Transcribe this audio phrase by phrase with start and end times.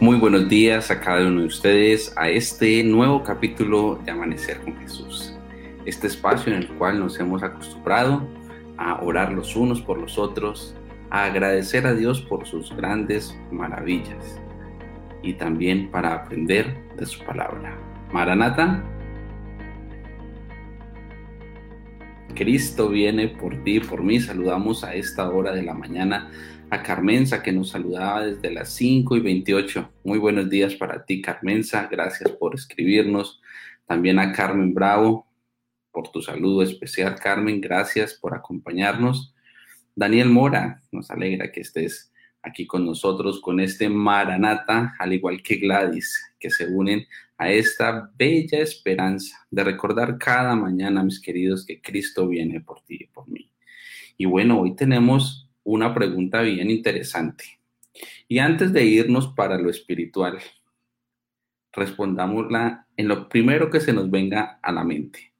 [0.00, 4.74] Muy buenos días a cada uno de ustedes a este nuevo capítulo de Amanecer con
[4.78, 5.34] Jesús.
[5.84, 8.26] Este espacio en el cual nos hemos acostumbrado
[8.78, 10.74] a orar los unos por los otros,
[11.10, 14.40] a agradecer a Dios por sus grandes maravillas
[15.22, 17.76] y también para aprender de su palabra.
[18.10, 18.82] Maranata,
[22.34, 24.20] Cristo viene por ti por mí.
[24.20, 26.30] Saludamos a esta hora de la mañana
[26.70, 29.92] a Carmenza que nos saludaba desde las 5 y 28.
[30.04, 31.88] Muy buenos días para ti, Carmenza.
[31.90, 33.40] Gracias por escribirnos.
[33.86, 35.26] También a Carmen Bravo
[35.92, 37.60] por tu saludo especial, Carmen.
[37.60, 39.34] Gracias por acompañarnos.
[39.94, 42.12] Daniel Mora, nos alegra que estés
[42.42, 47.06] aquí con nosotros con este Maranata, al igual que Gladys, que se unen
[47.38, 52.98] a esta bella esperanza de recordar cada mañana, mis queridos, que Cristo viene por ti
[53.00, 53.50] y por mí.
[54.16, 57.60] Y bueno, hoy tenemos una pregunta bien interesante.
[58.28, 60.38] Y antes de irnos para lo espiritual,
[61.72, 65.32] respondámosla en lo primero que se nos venga a la mente.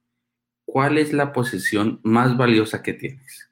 [0.65, 3.51] ¿Cuál es la posesión más valiosa que tienes?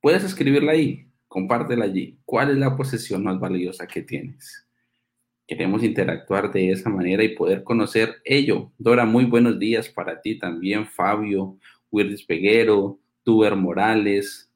[0.00, 2.18] Puedes escribirla ahí, compártela allí.
[2.24, 4.66] ¿Cuál es la posesión más valiosa que tienes?
[5.46, 8.72] Queremos interactuar de esa manera y poder conocer ello.
[8.78, 11.58] Dora, muy buenos días para ti también, Fabio,
[11.90, 14.50] Wirris Peguero, Tuber Morales,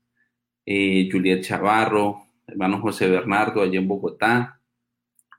[0.67, 4.61] eh, Juliet Chavarro, hermano José Bernardo allá en Bogotá,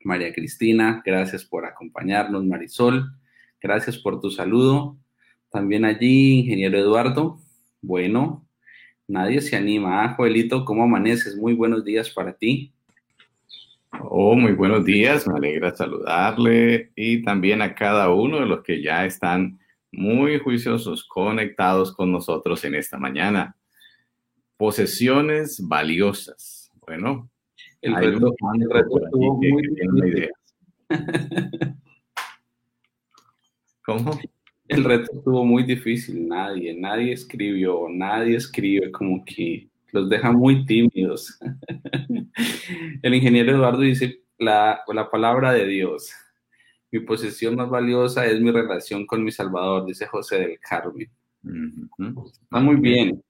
[0.04, 3.12] María Cristina, gracias por acompañarnos, Marisol,
[3.62, 4.98] gracias por tu saludo.
[5.50, 7.40] También allí, ingeniero Eduardo,
[7.82, 8.43] bueno,
[9.14, 10.04] nadie se anima.
[10.04, 11.38] Ah, Joelito, ¿cómo amaneces?
[11.38, 12.74] Muy buenos días para ti.
[14.02, 18.82] Oh, muy buenos días, me alegra saludarle y también a cada uno de los que
[18.82, 19.60] ya están
[19.92, 23.56] muy juiciosos conectados con nosotros en esta mañana.
[24.58, 26.72] Posesiones valiosas.
[26.88, 27.30] Bueno,
[27.82, 30.32] el reto, estuvo muy difícil.
[33.86, 34.20] ¿Cómo?
[34.74, 36.28] El reto estuvo muy difícil.
[36.28, 41.40] Nadie, nadie escribió, nadie escribe, como que los deja muy tímidos.
[43.02, 46.12] el ingeniero Eduardo dice la, la palabra de Dios.
[46.92, 51.10] Mi posesión más valiosa es mi relación con mi Salvador, dice José del Carmen.
[51.44, 53.22] Está muy bien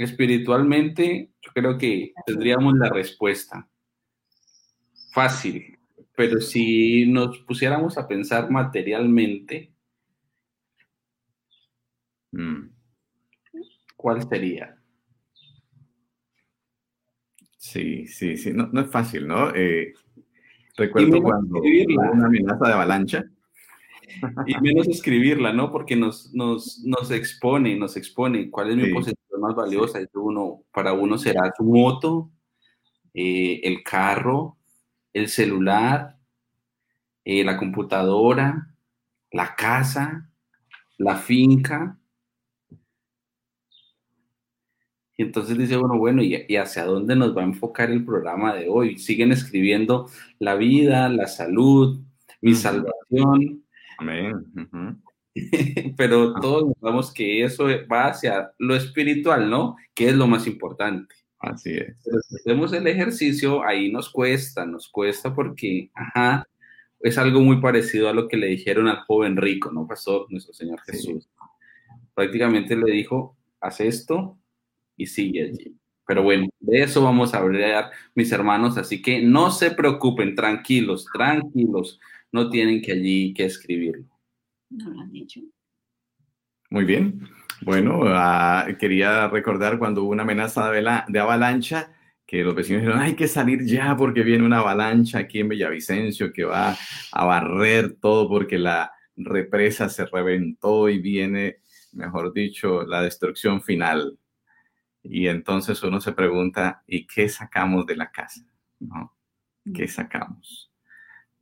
[0.00, 3.68] espiritualmente, yo creo que tendríamos la respuesta.
[5.12, 5.78] Fácil.
[6.16, 9.69] Pero si nos pusiéramos a pensar materialmente,
[13.96, 14.76] ¿cuál sería?
[17.56, 19.54] Sí, sí, sí, no, es fácil, ¿no?
[19.54, 19.92] Eh,
[20.76, 23.24] recuerdo cuando una amenaza de avalancha
[24.46, 25.70] y menos escribirla, ¿no?
[25.70, 30.00] Porque nos, nos, nos expone, nos expone cuál es mi posesión más valiosa.
[30.14, 32.30] Uno, para uno será su moto,
[33.14, 34.56] eh, el carro,
[35.12, 36.16] el celular,
[37.24, 38.74] eh, la computadora,
[39.32, 40.30] la casa,
[40.98, 41.98] la finca.
[45.20, 48.54] Y entonces dice uno, bueno, ¿y, ¿y, hacia dónde nos va a enfocar el programa
[48.54, 48.98] de hoy?
[48.98, 50.08] Siguen escribiendo
[50.38, 52.00] la vida, la salud,
[52.40, 53.62] mi salvación,
[55.98, 56.40] Pero ah.
[56.40, 59.76] todos notamos que eso va hacia lo espiritual, ¿no?
[59.92, 61.14] Que es lo más importante.
[61.38, 61.98] Así es.
[62.02, 66.48] Pero si hacemos el ejercicio, ahí nos cuesta, nos cuesta porque, ajá,
[67.00, 70.54] es algo muy parecido a lo que le dijeron al joven rico, ¿no, pasó Nuestro
[70.54, 71.28] Señor Jesús.
[72.14, 74.39] Prácticamente le dijo, haz esto
[75.02, 75.76] y sigue allí.
[76.06, 81.06] Pero bueno, de eso vamos a hablar, mis hermanos, así que no se preocupen, tranquilos,
[81.12, 82.00] tranquilos
[82.32, 84.06] no tienen que allí que escribirlo.
[84.70, 85.40] No lo han dicho.
[86.70, 87.28] Muy bien.
[87.62, 91.92] Bueno, ah, quería recordar cuando hubo una amenaza de, de avalancha,
[92.26, 96.32] que los vecinos dijeron, hay que salir ya porque viene una avalancha aquí en Villavicencio
[96.32, 96.76] que va
[97.12, 101.56] a barrer todo porque la represa se reventó y viene,
[101.92, 104.16] mejor dicho, la destrucción final.
[105.02, 108.44] Y entonces uno se pregunta, ¿y qué sacamos de la casa?
[108.78, 109.16] ¿No?
[109.74, 110.70] ¿Qué sacamos?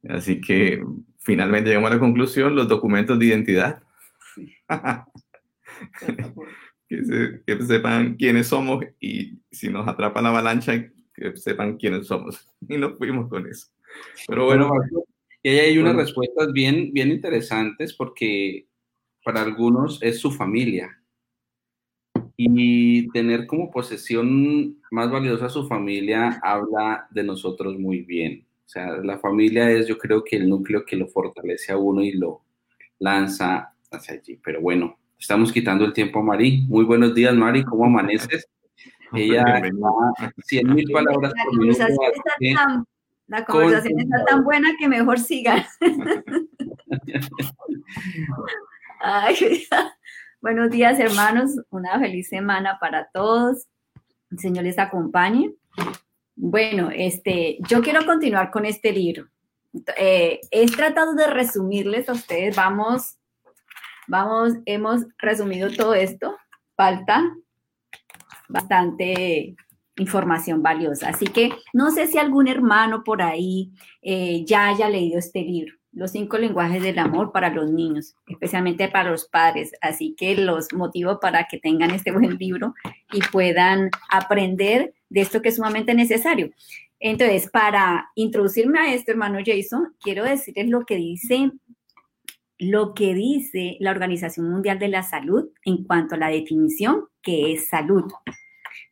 [0.09, 0.83] Así que
[1.19, 3.83] finalmente llegamos a la conclusión, los documentos de identidad.
[6.89, 12.47] que, sepan quiénes somos y si nos atrapa la avalancha, que sepan quiénes somos.
[12.69, 13.69] Y nos fuimos con eso.
[14.27, 14.71] Pero bueno,
[15.43, 18.67] y ahí hay unas respuestas bien, bien interesantes porque
[19.25, 20.98] para algunos es su familia.
[22.41, 28.47] Y tener como posesión más valiosa su familia habla de nosotros muy bien.
[28.65, 32.01] O sea, la familia es yo creo que el núcleo que lo fortalece a uno
[32.01, 32.43] y lo
[33.01, 34.39] lanza hacia allí.
[34.45, 36.65] Pero bueno, estamos quitando el tiempo a Mari.
[36.69, 38.47] Muy buenos días, Mari, ¿cómo amaneces?
[39.13, 41.85] Ella está 100 mil palabras por minuto.
[43.27, 45.65] La conversación está tan buena que mejor sigan.
[50.41, 51.53] buenos días, hermanos.
[51.71, 53.67] Una feliz semana para todos.
[54.31, 55.55] El Señor les acompañe.
[56.37, 59.29] Bueno, este, yo quiero continuar con este libro.
[59.97, 62.57] Eh, he tratado de resumirles a ustedes.
[62.57, 63.17] Vamos,
[64.07, 66.37] vamos, hemos resumido todo esto.
[66.77, 67.25] Falta
[68.49, 69.57] bastante
[69.97, 71.09] información valiosa.
[71.09, 75.75] Así que no sé si algún hermano por ahí eh, ya haya leído este libro,
[75.99, 79.73] Los cinco lenguajes del amor para los niños, especialmente para los padres.
[79.81, 82.75] Así que los motivo para que tengan este buen libro
[83.13, 86.51] y puedan aprender de esto que es sumamente necesario.
[87.01, 91.51] Entonces, para introducirme a esto, hermano Jason, quiero decirles lo que dice
[92.61, 97.53] lo que dice la Organización Mundial de la Salud en cuanto a la definición que
[97.53, 98.05] es salud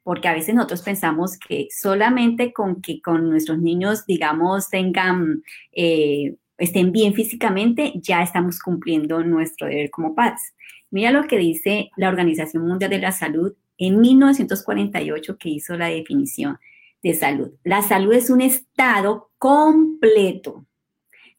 [0.07, 5.43] porque a veces nosotros pensamos que solamente con que con nuestros niños, digamos, tengan,
[5.73, 10.55] eh, estén bien físicamente, ya estamos cumpliendo nuestro deber como padres.
[10.91, 15.89] Mira lo que dice la Organización Mundial de la Salud en 1948 que hizo la
[15.89, 16.59] definición
[17.03, 17.53] de salud.
[17.65, 20.67] La salud es un estado completo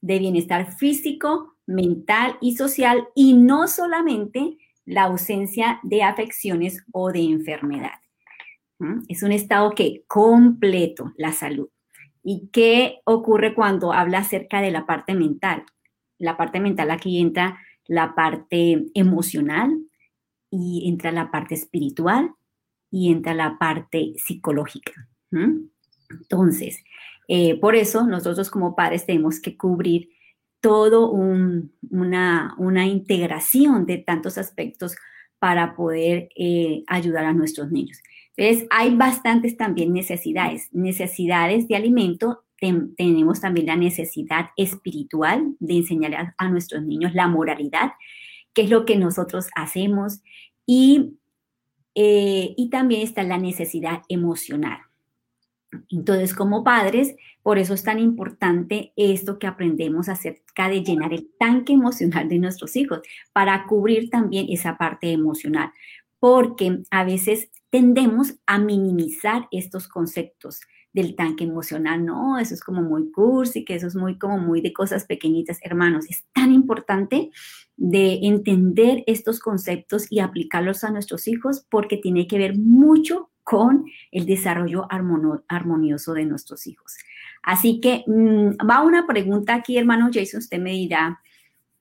[0.01, 7.21] de bienestar físico, mental y social y no solamente la ausencia de afecciones o de
[7.21, 7.99] enfermedad.
[9.09, 11.69] Es un estado que completo, la salud.
[12.29, 15.63] ¿Y qué ocurre cuando habla acerca de la parte mental?
[16.19, 19.73] La parte mental aquí entra la parte emocional
[20.51, 22.31] y entra la parte espiritual
[22.91, 25.07] y entra la parte psicológica.
[26.09, 26.83] Entonces,
[27.29, 30.09] eh, por eso nosotros como padres tenemos que cubrir
[30.59, 34.97] todo una, una, integración de tantos aspectos
[35.39, 38.01] para poder eh, ayudar a nuestros niños.
[38.37, 40.69] Entonces, hay bastantes también necesidades.
[40.71, 47.93] Necesidades de alimento, tenemos también la necesidad espiritual de enseñar a, nuestros niños la moralidad,
[48.53, 50.21] que es lo que nosotros hacemos,
[50.65, 51.17] y,
[51.95, 54.79] eh, y también está la necesidad emocional.
[55.89, 61.29] Entonces, como padres, por eso es tan importante esto que aprendemos acerca de llenar el
[61.39, 63.01] tanque emocional de nuestros hijos,
[63.33, 65.71] para cubrir también esa parte emocional,
[66.19, 70.61] porque a veces tendemos a minimizar estos conceptos
[70.93, 72.03] del tanque emocional.
[72.05, 75.59] No, eso es como muy cursi, que eso es muy como muy de cosas pequeñitas,
[75.61, 76.05] hermanos.
[76.09, 77.29] Es tan importante
[77.75, 83.85] de entender estos conceptos y aplicarlos a nuestros hijos porque tiene que ver mucho con
[84.11, 86.97] el desarrollo armonioso de nuestros hijos.
[87.43, 91.21] Así que mm, va una pregunta aquí, hermano Jason, usted me dirá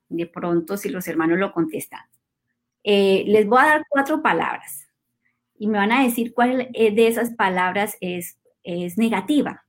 [0.09, 2.03] de pronto si los hermanos lo contestan.
[2.85, 4.86] Eh, les voy a dar cuatro palabras
[5.59, 9.65] y me van a decir cuál de esas palabras es, es negativa.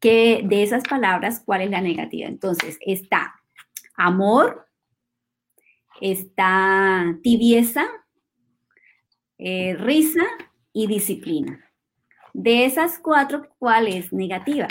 [0.00, 2.28] ¿Qué de esas palabras, cuál es la negativa?
[2.28, 3.34] Entonces, está
[3.96, 4.66] amor,
[6.00, 7.86] está tibieza,
[9.38, 10.24] eh, risa
[10.72, 11.64] y disciplina.
[12.32, 14.68] De esas cuatro, ¿cuál es negativa?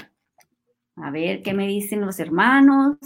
[0.95, 2.97] A ver, ¿qué me dicen los hermanos?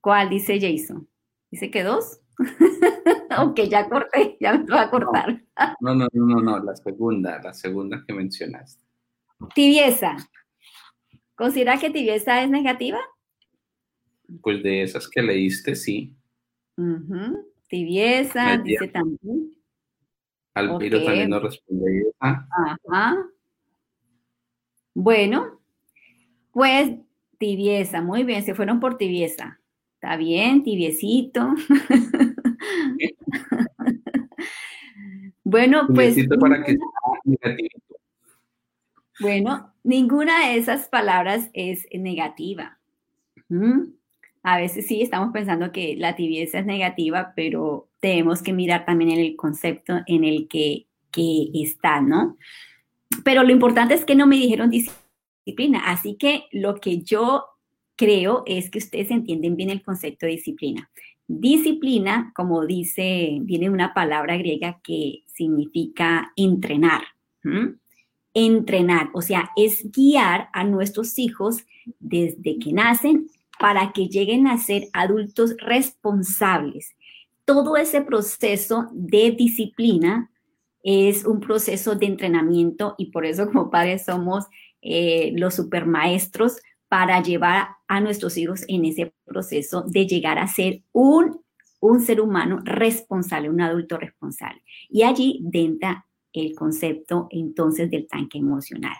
[0.00, 1.08] ¿Cuál dice Jason?
[1.50, 2.20] ¿Dice que dos?
[3.30, 5.42] Aunque ya corté, ya me va a cortar.
[5.80, 8.82] No, no, no, no, no, la segunda, la segunda que mencionaste.
[9.54, 10.16] Tibieza.
[11.34, 12.98] ¿Considera que tibieza es negativa?
[14.42, 16.16] Pues de esas que leíste, sí.
[17.68, 19.52] Tibieza, dice también.
[20.54, 23.16] Alpiro también nos responde Ajá.
[24.94, 25.60] Bueno,
[26.52, 26.92] pues
[27.38, 29.60] tibieza, muy bien, se fueron por tibieza.
[30.06, 31.52] Está bien, tibiecito.
[35.42, 36.16] bueno, pues.
[36.38, 36.78] Para que
[39.18, 42.78] bueno, ninguna de esas palabras es negativa.
[43.48, 43.94] ¿Mm?
[44.44, 49.10] A veces sí estamos pensando que la tibieza es negativa, pero tenemos que mirar también
[49.10, 52.36] en el concepto en el que, que está, ¿no?
[53.24, 57.55] Pero lo importante es que no me dijeron disciplina, así que lo que yo
[57.96, 60.90] creo es que ustedes entienden bien el concepto de disciplina.
[61.26, 67.02] Disciplina, como dice, viene una palabra griega que significa entrenar.
[68.34, 71.64] Entrenar, o sea, es guiar a nuestros hijos
[71.98, 76.94] desde que nacen para que lleguen a ser adultos responsables.
[77.44, 80.30] Todo ese proceso de disciplina
[80.82, 84.44] es un proceso de entrenamiento y por eso como padres somos
[84.82, 86.58] eh, los supermaestros
[86.88, 91.40] para llevar a nuestros hijos en ese proceso de llegar a ser un,
[91.80, 94.62] un ser humano responsable, un adulto responsable.
[94.88, 98.96] Y allí entra el concepto entonces del tanque emocional.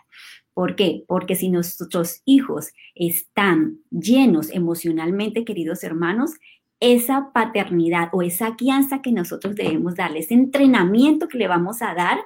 [0.55, 1.05] ¿Por qué?
[1.07, 6.33] Porque si nuestros hijos están llenos emocionalmente, queridos hermanos,
[6.81, 11.95] esa paternidad o esa guianza que nosotros debemos darle, ese entrenamiento que le vamos a
[11.95, 12.19] dar,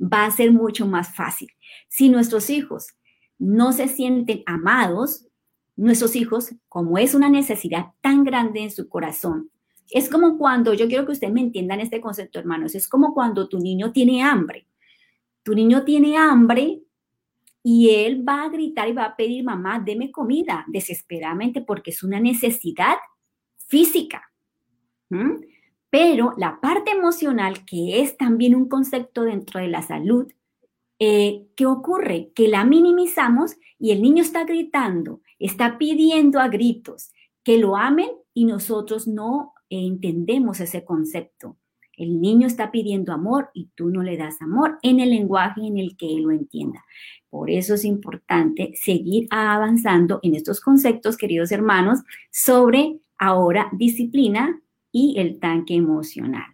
[0.00, 1.48] va a ser mucho más fácil.
[1.88, 2.94] Si nuestros hijos
[3.42, 5.26] no se sienten amados,
[5.74, 9.50] nuestros hijos, como es una necesidad tan grande en su corazón,
[9.90, 13.48] es como cuando, yo quiero que ustedes me entiendan este concepto, hermanos, es como cuando
[13.48, 14.68] tu niño tiene hambre.
[15.42, 16.82] Tu niño tiene hambre
[17.64, 22.02] y él va a gritar y va a pedir, mamá, deme comida, desesperadamente, porque es
[22.04, 22.94] una necesidad
[23.66, 24.22] física.
[25.90, 30.32] Pero la parte emocional, que es también un concepto dentro de la salud,
[31.04, 32.30] eh, ¿qué ocurre?
[32.32, 37.10] Que la minimizamos y el niño está gritando, está pidiendo a gritos
[37.42, 41.56] que lo amen y nosotros no entendemos ese concepto.
[41.96, 45.76] El niño está pidiendo amor y tú no le das amor en el lenguaje en
[45.76, 46.84] el que él lo entienda.
[47.30, 51.98] Por eso es importante seguir avanzando en estos conceptos, queridos hermanos,
[52.30, 56.46] sobre ahora disciplina y el tanque emocional.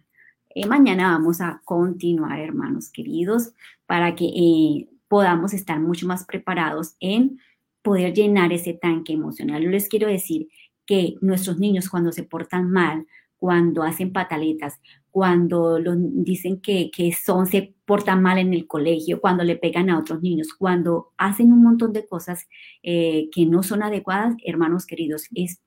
[0.55, 3.53] Eh, mañana vamos a continuar, hermanos queridos,
[3.85, 7.39] para que eh, podamos estar mucho más preparados en
[7.81, 9.69] poder llenar ese tanque emocional.
[9.69, 10.47] Les quiero decir
[10.85, 13.05] que nuestros niños cuando se portan mal,
[13.37, 19.55] cuando hacen pataletas, cuando dicen que, son, se portan mal en el colegio, cuando le
[19.55, 22.47] pegan a otros niños, cuando hacen un montón de cosas
[22.83, 25.61] eh, que no son adecuadas, hermanos queridos, es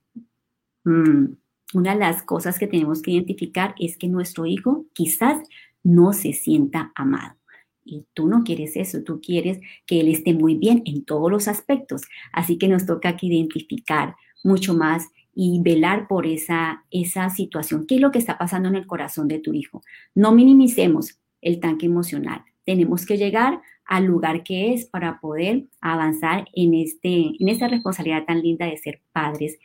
[0.84, 1.34] mm,
[1.74, 5.42] una de las cosas que tenemos que identificar es que nuestro hijo quizás
[5.82, 7.36] no se sienta amado.
[7.84, 11.48] Y tú no quieres eso, tú quieres que él esté muy bien en todos los
[11.48, 12.02] aspectos.
[12.32, 14.14] Así que nos toca que identificar
[14.44, 17.86] mucho más y velar por esa, esa situación.
[17.86, 19.82] ¿Qué es lo que está pasando en el corazón de tu hijo?
[20.14, 22.42] No minimicemos el tanque emocional.
[22.64, 28.24] Tenemos que llegar al lugar que es para poder avanzar en, este, en esta responsabilidad
[28.24, 29.58] tan linda de ser padres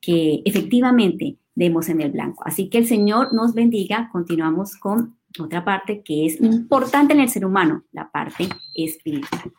[0.00, 2.44] que efectivamente demos en el blanco.
[2.46, 4.08] Así que el Señor nos bendiga.
[4.12, 9.52] Continuamos con otra parte que es importante en el ser humano, la parte espiritual.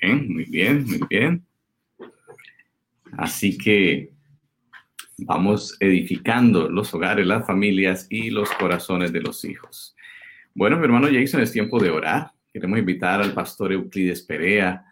[0.00, 1.46] Bien, muy bien, muy bien.
[3.12, 4.12] Así que
[5.18, 9.94] vamos edificando los hogares, las familias y los corazones de los hijos.
[10.54, 12.32] Bueno, mi hermano Jason, es tiempo de orar.
[12.52, 14.84] Queremos invitar al pastor Euclides Perea,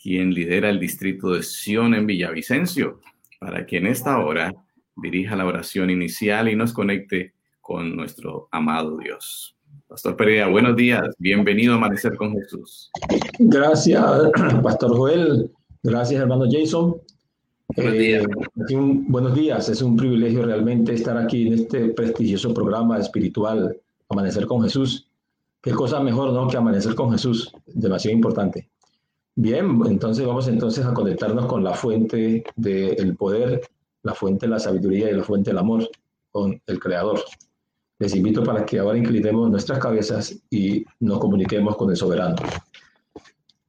[0.00, 3.00] quien lidera el distrito de Sion en Villavicencio,
[3.40, 4.54] para que en esta hora
[4.94, 7.32] dirija la oración inicial y nos conecte
[7.62, 9.56] con nuestro amado Dios.
[9.88, 11.00] Pastor Perea, buenos días.
[11.18, 12.90] Bienvenido a Amanecer con Jesús.
[13.38, 14.04] Gracias,
[14.62, 15.50] Pastor Joel.
[15.82, 16.96] Gracias, hermano Jason.
[17.74, 18.24] Buenos días.
[18.24, 18.76] Eh,
[19.08, 19.68] buenos días.
[19.70, 23.74] Es un privilegio realmente estar aquí en este prestigioso programa espiritual,
[24.10, 25.08] Amanecer con Jesús.
[25.62, 26.46] Qué cosa mejor, ¿no?
[26.48, 27.52] Que amanecer con Jesús.
[27.66, 28.69] Demasiado importante.
[29.36, 33.60] Bien, entonces vamos entonces a conectarnos con la fuente del poder,
[34.02, 35.88] la fuente de la sabiduría y la fuente del amor,
[36.30, 37.20] con el Creador.
[37.98, 42.36] Les invito para que ahora inclinemos nuestras cabezas y nos comuniquemos con el soberano.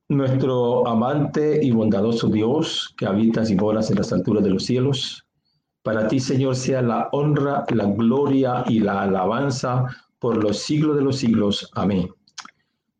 [0.09, 5.25] Nuestro amante y bondadoso Dios, que habitas y moras en las alturas de los cielos,
[5.83, 9.85] para ti, Señor, sea la honra, la gloria y la alabanza
[10.19, 11.71] por los siglos de los siglos.
[11.73, 12.09] Amén.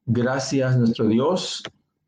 [0.08, 1.62] Gracias, nuestro Dios,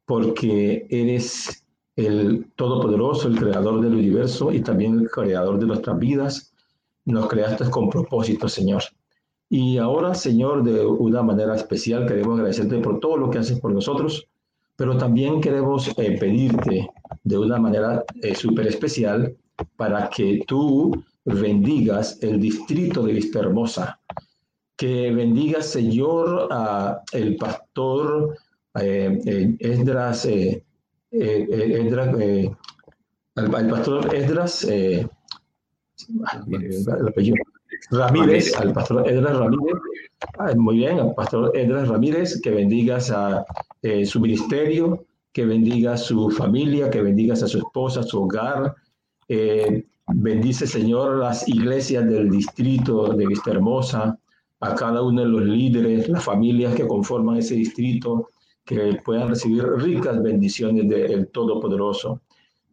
[0.05, 6.53] porque eres el Todopoderoso, el Creador del universo y también el Creador de nuestras vidas.
[7.05, 8.83] Nos creaste con propósito, Señor.
[9.50, 13.72] Y ahora, Señor, de una manera especial queremos agradecerte por todo lo que haces por
[13.72, 14.27] nosotros
[14.75, 16.89] pero también queremos eh, pedirte
[17.24, 19.36] de una manera eh, súper especial
[19.75, 20.91] para que tú
[21.25, 24.00] bendigas el distrito de Vista Hermosa,
[24.75, 28.38] que bendigas, Señor, a el pastor
[28.80, 30.27] eh, Esdras,
[33.36, 34.68] al, pastor Esdras,
[37.92, 39.75] Ramírez, al pastor Edras Ramírez.
[40.38, 43.46] Ah, muy bien, al pastor Edras Ramírez, que bendigas a
[43.82, 48.22] eh, su ministerio, que bendiga a su familia, que bendigas a su esposa, a su
[48.22, 48.75] hogar.
[49.27, 54.18] Eh, bendice, Señor, las iglesias del distrito de Vista Hermosa,
[54.60, 58.30] a cada uno de los líderes, las familias que conforman ese distrito,
[58.65, 62.22] que puedan recibir ricas bendiciones del Todopoderoso.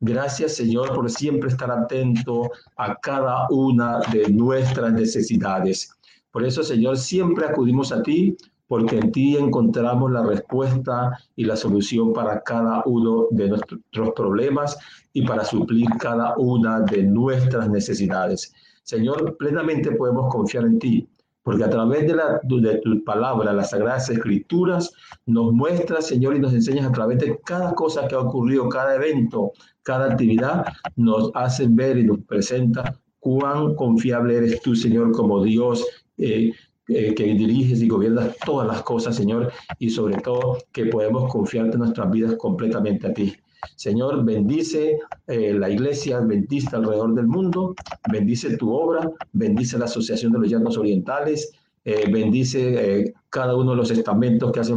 [0.00, 5.92] Gracias, Señor, por siempre estar atento a cada una de nuestras necesidades.
[6.30, 11.56] Por eso, Señor, siempre acudimos a ti, porque en ti encontramos la respuesta y la
[11.56, 14.78] solución para cada uno de nuestros problemas
[15.12, 18.54] y para suplir cada una de nuestras necesidades.
[18.84, 21.08] Señor, plenamente podemos confiar en ti,
[21.42, 24.92] porque a través de, la, de tu palabra, las sagradas escrituras,
[25.26, 28.96] nos muestras, Señor, y nos enseñas a través de cada cosa que ha ocurrido, cada
[28.96, 30.66] evento, cada actividad,
[30.96, 35.86] nos hacen ver y nos presenta cuán confiable eres tú, Señor, como Dios.
[36.18, 36.52] Eh,
[36.92, 41.78] eh, que diriges y gobiernas todas las cosas, Señor, y sobre todo que podemos confiarte
[41.78, 43.36] nuestras vidas completamente a ti.
[43.76, 47.74] Señor, bendice eh, la iglesia bendice alrededor del mundo,
[48.10, 51.52] bendice tu obra, bendice la Asociación de los Llanos Orientales,
[51.84, 54.76] bendice cada uno de los estamentos que hacen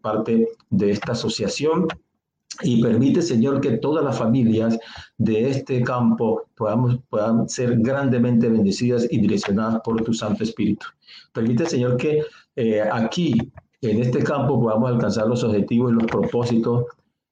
[0.00, 1.88] parte de esta asociación
[2.62, 4.78] y permite, Señor, que todas las familias
[5.18, 10.86] de este campo podamos, puedan ser grandemente bendecidas y direccionadas por tu Santo Espíritu.
[11.32, 12.22] Permite, Señor, que
[12.56, 13.34] eh, aquí,
[13.80, 16.84] en este campo, podamos alcanzar los objetivos y los propósitos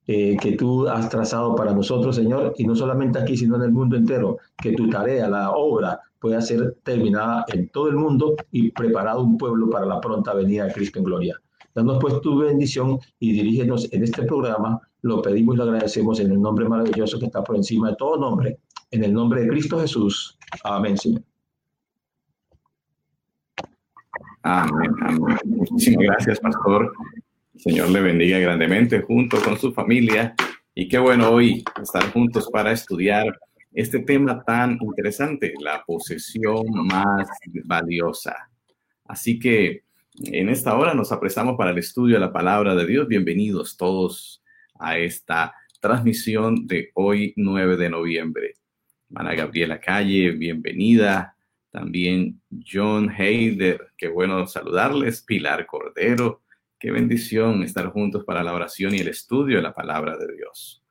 [0.07, 3.73] eh, que tú has trazado para nosotros, Señor, y no solamente aquí, sino en el
[3.73, 8.71] mundo entero, que tu tarea, la obra, pueda ser terminada en todo el mundo y
[8.71, 11.41] preparado un pueblo para la pronta venida de Cristo en gloria.
[11.75, 14.81] Danos pues tu bendición y dirígenos en este programa.
[15.03, 18.17] Lo pedimos y lo agradecemos en el nombre maravilloso que está por encima de todo
[18.17, 18.59] nombre.
[18.91, 20.39] En el nombre de Cristo Jesús.
[20.65, 21.23] Amén, Señor.
[24.43, 25.39] Amén, amén.
[25.45, 26.93] Muchísimas gracias, pastor.
[27.63, 30.35] Señor le bendiga grandemente junto con su familia.
[30.75, 33.39] Y qué bueno hoy estar juntos para estudiar
[33.73, 37.29] este tema tan interesante, la posesión más
[37.65, 38.51] valiosa.
[39.05, 39.85] Así que
[40.25, 43.07] en esta hora nos apresamos para el estudio de la palabra de Dios.
[43.07, 44.43] Bienvenidos todos
[44.81, 48.55] a esta transmisión de hoy 9 de noviembre.
[49.09, 51.37] Mana Gabriela Calle, bienvenida.
[51.71, 55.23] También John Heider, qué bueno saludarles.
[55.23, 56.43] Pilar Cordero,
[56.83, 60.83] qué bendición estar juntos para la oración y el estudio de la palabra de Dios.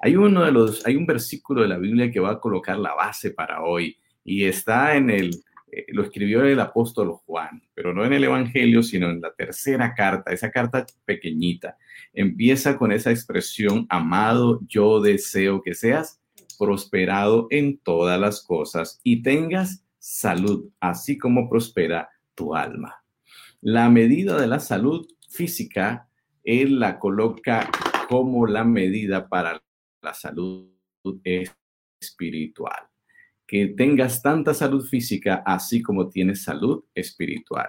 [0.00, 2.94] Hay uno de los, hay un versículo de la Biblia que va a colocar la
[2.94, 5.30] base para hoy y está en el
[5.70, 9.94] eh, lo escribió el apóstol Juan, pero no en el Evangelio, sino en la tercera
[9.94, 11.76] carta, esa carta pequeñita.
[12.12, 16.20] Empieza con esa expresión, amado, yo deseo que seas
[16.58, 22.96] prosperado en todas las cosas y tengas salud, así como prospera tu alma.
[23.60, 25.06] La medida de la salud
[25.36, 26.08] física,
[26.42, 27.70] él la coloca
[28.08, 29.62] como la medida para
[30.02, 30.70] la salud
[31.24, 32.88] espiritual
[33.46, 37.68] que tengas tanta salud física así como tienes salud espiritual.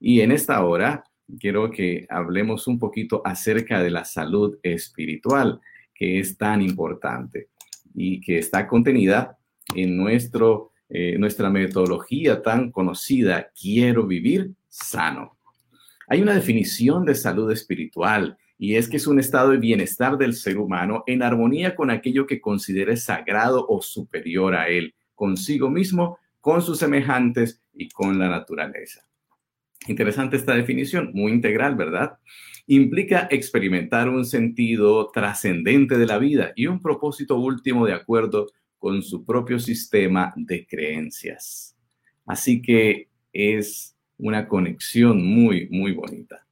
[0.00, 1.04] Y en esta hora
[1.38, 5.60] quiero que hablemos un poquito acerca de la salud espiritual,
[5.94, 7.48] que es tan importante
[7.94, 9.36] y que está contenida
[9.74, 15.36] en nuestro, eh, nuestra metodología tan conocida, quiero vivir sano.
[16.08, 20.34] Hay una definición de salud espiritual y es que es un estado de bienestar del
[20.34, 26.18] ser humano en armonía con aquello que considere sagrado o superior a él consigo mismo,
[26.40, 29.02] con sus semejantes y con la naturaleza.
[29.86, 32.18] Interesante esta definición, muy integral, ¿verdad?
[32.66, 38.46] Implica experimentar un sentido trascendente de la vida y un propósito último de acuerdo
[38.78, 41.76] con su propio sistema de creencias.
[42.24, 46.46] Así que es una conexión muy, muy bonita.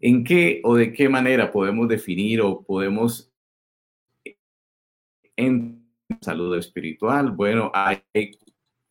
[0.00, 3.32] ¿En qué o de qué manera podemos definir o podemos
[5.36, 5.82] entender
[6.20, 7.30] salud espiritual?
[7.32, 8.02] Bueno, hay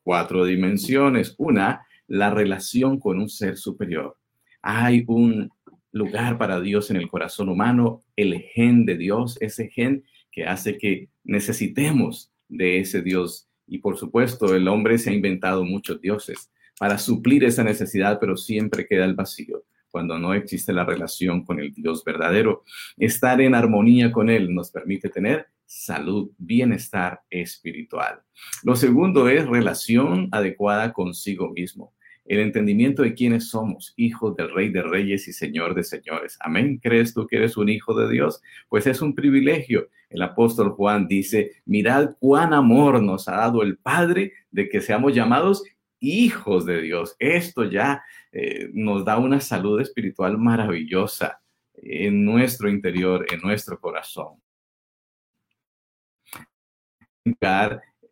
[0.03, 1.35] cuatro dimensiones.
[1.37, 4.17] Una, la relación con un ser superior.
[4.61, 5.49] Hay un
[5.91, 10.77] lugar para Dios en el corazón humano, el gen de Dios, ese gen que hace
[10.77, 13.47] que necesitemos de ese Dios.
[13.67, 18.35] Y por supuesto, el hombre se ha inventado muchos dioses para suplir esa necesidad, pero
[18.35, 22.63] siempre queda el vacío cuando no existe la relación con el Dios verdadero.
[22.97, 28.21] Estar en armonía con Él nos permite tener salud, bienestar espiritual.
[28.63, 31.93] Lo segundo es relación adecuada consigo mismo.
[32.25, 36.39] El entendimiento de quiénes somos, hijos del Rey de Reyes y Señor de Señores.
[36.39, 36.79] Amén.
[36.81, 38.41] ¿Crees tú que eres un hijo de Dios?
[38.69, 39.87] Pues es un privilegio.
[40.09, 45.13] El apóstol Juan dice, mirad cuán amor nos ha dado el Padre de que seamos
[45.13, 45.63] llamados
[46.01, 47.15] hijos de Dios.
[47.19, 51.41] Esto ya eh, nos da una salud espiritual maravillosa
[51.75, 54.41] en nuestro interior, en nuestro corazón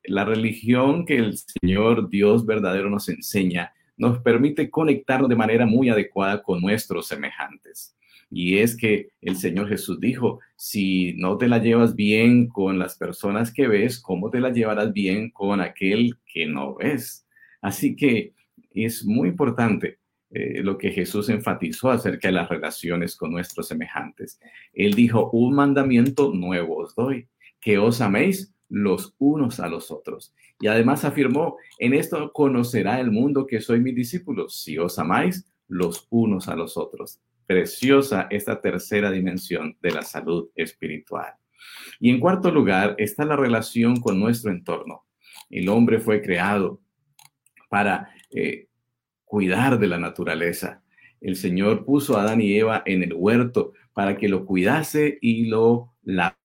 [0.03, 5.89] la religión que el Señor Dios verdadero nos enseña nos permite conectarnos de manera muy
[5.89, 7.97] adecuada con nuestros semejantes.
[8.31, 12.95] Y es que el Señor Jesús dijo, si no te la llevas bien con las
[12.97, 17.27] personas que ves, ¿cómo te la llevarás bien con aquel que no ves?
[17.61, 18.33] Así que
[18.71, 19.99] es muy importante
[20.31, 24.39] eh, lo que Jesús enfatizó acerca de las relaciones con nuestros semejantes.
[24.73, 27.27] Él dijo, un mandamiento nuevo os doy,
[27.59, 30.33] que os améis los unos a los otros.
[30.59, 35.45] Y además afirmó, en esto conocerá el mundo que soy mis discípulos, si os amáis
[35.67, 37.19] los unos a los otros.
[37.47, 41.33] Preciosa esta tercera dimensión de la salud espiritual.
[41.99, 45.05] Y en cuarto lugar está la relación con nuestro entorno.
[45.49, 46.79] El hombre fue creado
[47.69, 48.67] para eh,
[49.23, 50.83] cuidar de la naturaleza.
[51.21, 55.45] El Señor puso a Adán y Eva en el huerto para que lo cuidase y
[55.45, 56.39] lo labrase.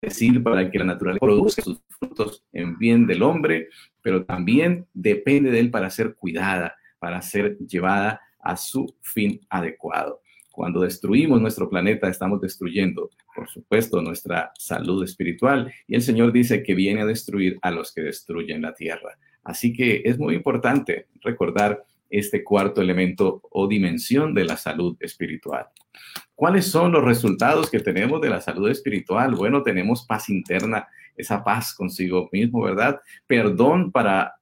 [0.00, 3.68] decir, para que la naturaleza produzca sus frutos en bien del hombre,
[4.02, 10.20] pero también depende de él para ser cuidada, para ser llevada a su fin adecuado.
[10.54, 15.72] Cuando destruimos nuestro planeta, estamos destruyendo, por supuesto, nuestra salud espiritual.
[15.88, 19.18] Y el Señor dice que viene a destruir a los que destruyen la tierra.
[19.42, 25.66] Así que es muy importante recordar este cuarto elemento o dimensión de la salud espiritual.
[26.36, 29.34] ¿Cuáles son los resultados que tenemos de la salud espiritual?
[29.34, 30.86] Bueno, tenemos paz interna,
[31.16, 33.00] esa paz consigo mismo, ¿verdad?
[33.26, 34.34] Perdón para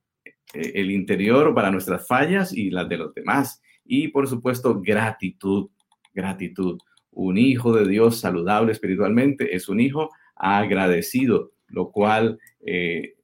[0.52, 3.62] eh, el interior, para nuestras fallas y las de los demás.
[3.84, 5.70] Y por supuesto, gratitud
[6.14, 6.78] gratitud.
[7.10, 13.14] Un hijo de Dios saludable espiritualmente es un hijo agradecido, lo cual, eh,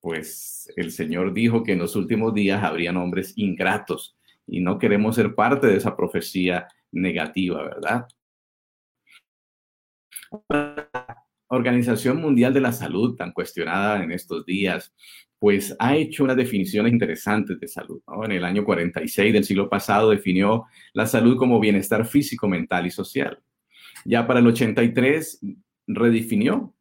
[0.00, 5.16] pues el Señor dijo que en los últimos días habrían hombres ingratos y no queremos
[5.16, 8.06] ser parte de esa profecía negativa, ¿verdad?
[11.48, 14.94] Organización Mundial de la Salud, tan cuestionada en estos días,
[15.38, 18.00] pues ha hecho unas definiciones interesantes de salud.
[18.24, 22.90] En el año 46 del siglo pasado definió la salud como bienestar físico, mental y
[22.90, 23.38] social.
[24.04, 25.40] Ya para el 83
[25.86, 26.74] redefinió,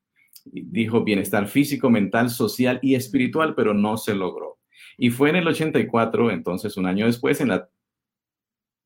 [0.45, 4.59] dijo bienestar físico, mental, social y espiritual, pero no se logró.
[4.97, 7.69] Y fue en el 84, entonces un año después, en la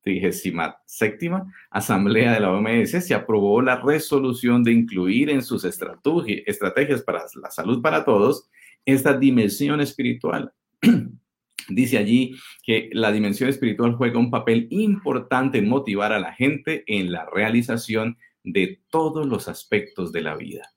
[0.02, 1.30] 37
[1.70, 7.50] Asamblea de la OMS, se aprobó la resolución de incluir en sus estrategias para la
[7.50, 8.48] salud para todos
[8.84, 10.52] esta dimensión espiritual.
[11.68, 16.82] Dice allí que la dimensión espiritual juega un papel importante en motivar a la gente
[16.86, 20.72] en la realización de todos los aspectos de la vida.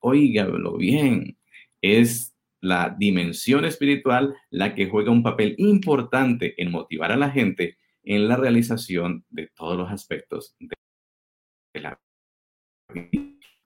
[0.00, 1.38] Óigalo bien,
[1.80, 7.78] es la dimensión espiritual la que juega un papel importante en motivar a la gente
[8.02, 12.00] en la realización de todos los aspectos de la
[12.92, 13.10] vida.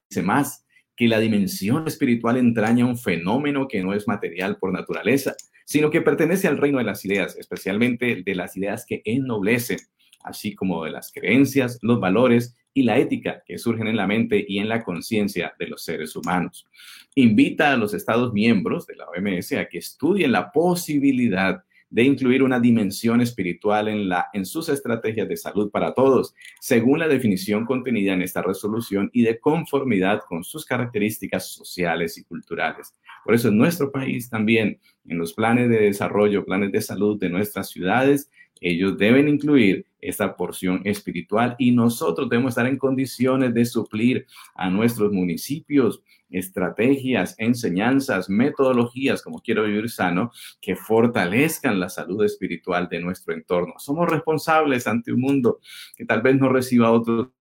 [0.08, 0.66] Dice más,
[1.00, 5.34] que la dimensión espiritual entraña un fenómeno que no es material por naturaleza,
[5.64, 9.78] sino que pertenece al reino de las ideas, especialmente de las ideas que ennoblecen,
[10.24, 14.44] así como de las creencias, los valores y la ética que surgen en la mente
[14.46, 16.66] y en la conciencia de los seres humanos.
[17.14, 22.42] Invita a los Estados miembros de la OMS a que estudien la posibilidad de incluir
[22.42, 27.66] una dimensión espiritual en, la, en sus estrategias de salud para todos, según la definición
[27.66, 32.94] contenida en esta resolución y de conformidad con sus características sociales y culturales.
[33.24, 37.28] Por eso en nuestro país también, en los planes de desarrollo, planes de salud de
[37.28, 43.64] nuestras ciudades, ellos deben incluir esta porción espiritual y nosotros debemos estar en condiciones de
[43.64, 52.24] suplir a nuestros municipios estrategias, enseñanzas, metodologías, como quiero vivir sano, que fortalezcan la salud
[52.24, 53.74] espiritual de nuestro entorno.
[53.78, 55.60] Somos responsables ante un mundo
[55.96, 57.32] que tal vez no reciba otro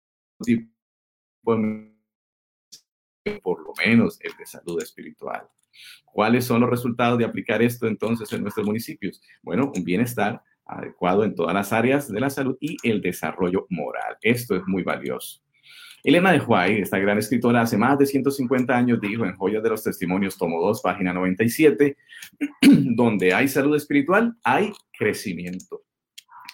[0.44, 0.70] tipo
[1.56, 1.90] de
[3.44, 5.48] por lo menos el de salud espiritual.
[6.06, 9.22] ¿Cuáles son los resultados de aplicar esto entonces en nuestros municipios?
[9.44, 14.18] Bueno, un bienestar adecuado en todas las áreas de la salud y el desarrollo moral.
[14.22, 15.42] Esto es muy valioso.
[16.04, 19.70] Elena de Huay, esta gran escritora, hace más de 150 años dijo en Joyas de
[19.70, 21.98] los Testimonios, tomo 2, página 97,
[22.62, 25.84] donde hay salud espiritual, hay crecimiento.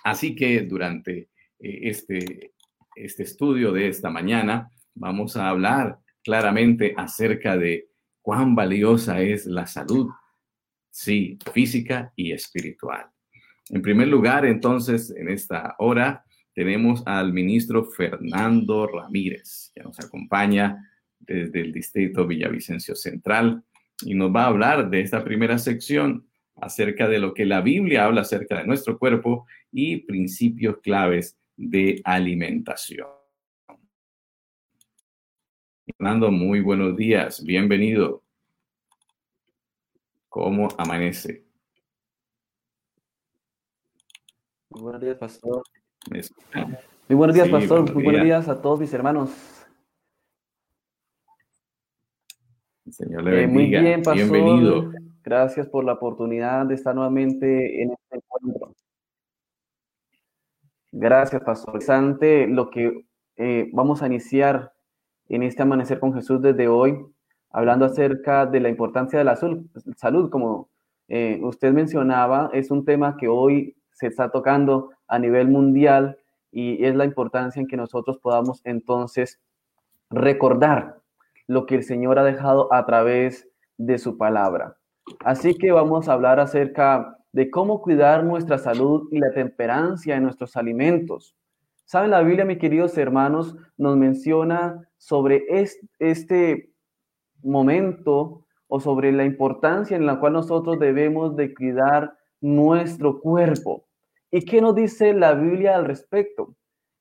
[0.04, 2.54] Así que durante eh, este,
[2.96, 7.90] este estudio de esta mañana vamos a hablar claramente acerca de
[8.22, 10.10] cuán valiosa es la salud,
[10.90, 13.12] sí, física y espiritual.
[13.70, 16.24] En primer lugar, entonces, en esta hora,
[16.54, 23.64] tenemos al ministro Fernando Ramírez, que nos acompaña desde el distrito Villavicencio Central
[24.02, 28.06] y nos va a hablar de esta primera sección acerca de lo que la Biblia
[28.06, 33.08] habla acerca de nuestro cuerpo y principios claves de alimentación.
[35.86, 38.24] Fernando, muy buenos días, bienvenido.
[40.30, 41.45] ¿Cómo amanece?
[44.82, 45.64] Buenos días, pastor.
[47.08, 47.94] Muy buenos días, pastor.
[47.94, 49.32] Muy buenos días a todos mis hermanos.
[52.90, 53.54] Señor le bendiga.
[53.54, 54.16] muy bien, pastor.
[54.16, 54.92] Bienvenido.
[55.24, 58.74] Gracias por la oportunidad de estar nuevamente en este encuentro.
[60.92, 61.76] Gracias, pastor.
[61.76, 63.06] Interesante lo que
[63.38, 64.72] eh, vamos a iniciar
[65.28, 66.98] en este amanecer con Jesús desde hoy,
[67.50, 70.70] hablando acerca de la importancia de la salud, como
[71.08, 76.20] eh, usted mencionaba, es un tema que hoy se está tocando a nivel mundial
[76.52, 79.42] y es la importancia en que nosotros podamos entonces
[80.10, 81.00] recordar
[81.48, 84.78] lo que el Señor ha dejado a través de su palabra.
[85.24, 90.24] Así que vamos a hablar acerca de cómo cuidar nuestra salud y la temperancia en
[90.24, 91.36] nuestros alimentos.
[91.86, 92.12] ¿Saben?
[92.12, 95.46] La Biblia, mis queridos hermanos, nos menciona sobre
[96.00, 96.72] este
[97.44, 103.88] momento o sobre la importancia en la cual nosotros debemos de cuidar nuestro cuerpo.
[104.30, 106.56] ¿Y qué nos dice la Biblia al respecto?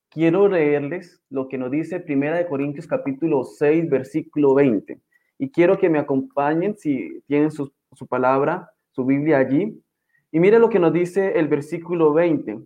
[0.08, 5.02] Quiero leerles lo que nos dice Primera de Corintios capítulo 6, versículo 20.
[5.38, 9.78] Y quiero que me acompañen si tienen su, su palabra, su Biblia allí.
[10.32, 12.60] Y mire lo que nos dice el versículo 20.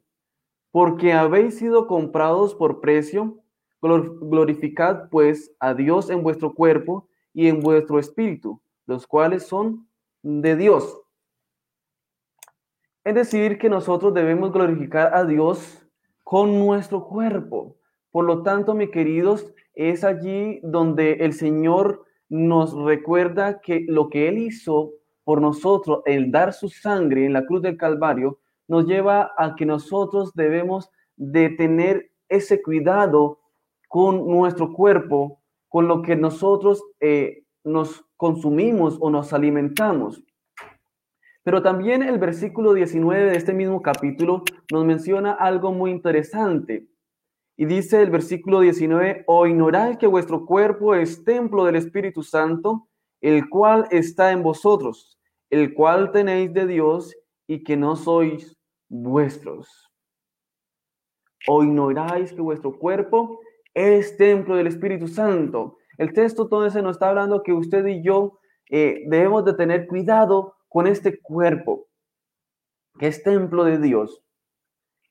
[0.71, 3.41] Porque habéis sido comprados por precio,
[3.81, 9.88] glorificad pues a Dios en vuestro cuerpo y en vuestro espíritu, los cuales son
[10.23, 11.08] de Dios.
[13.09, 15.83] Es decir, que nosotros debemos glorificar a Dios
[16.25, 17.79] con nuestro cuerpo.
[18.11, 24.29] Por lo tanto, mis queridos, es allí donde el Señor nos recuerda que lo que
[24.29, 24.92] Él hizo
[25.25, 29.64] por nosotros, el dar su sangre en la cruz del Calvario, nos lleva a que
[29.64, 33.38] nosotros debemos de tener ese cuidado
[33.88, 35.40] con nuestro cuerpo,
[35.71, 40.23] con lo que nosotros eh, nos consumimos o nos alimentamos.
[41.49, 46.87] Pero también el versículo 19 de este mismo capítulo nos menciona algo muy interesante.
[47.57, 52.87] Y dice el versículo 19, o ignoráis que vuestro cuerpo es templo del Espíritu Santo,
[53.23, 58.55] el cual está en vosotros, el cual tenéis de Dios y que no sois
[58.91, 59.91] vuestros.
[61.47, 63.41] O ignoráis que vuestro cuerpo
[63.73, 65.79] es templo del Espíritu Santo.
[65.97, 69.87] El texto todo ese nos está hablando que usted y yo eh, debemos de tener
[69.87, 71.87] cuidado con este cuerpo,
[72.99, 74.23] que es templo de Dios.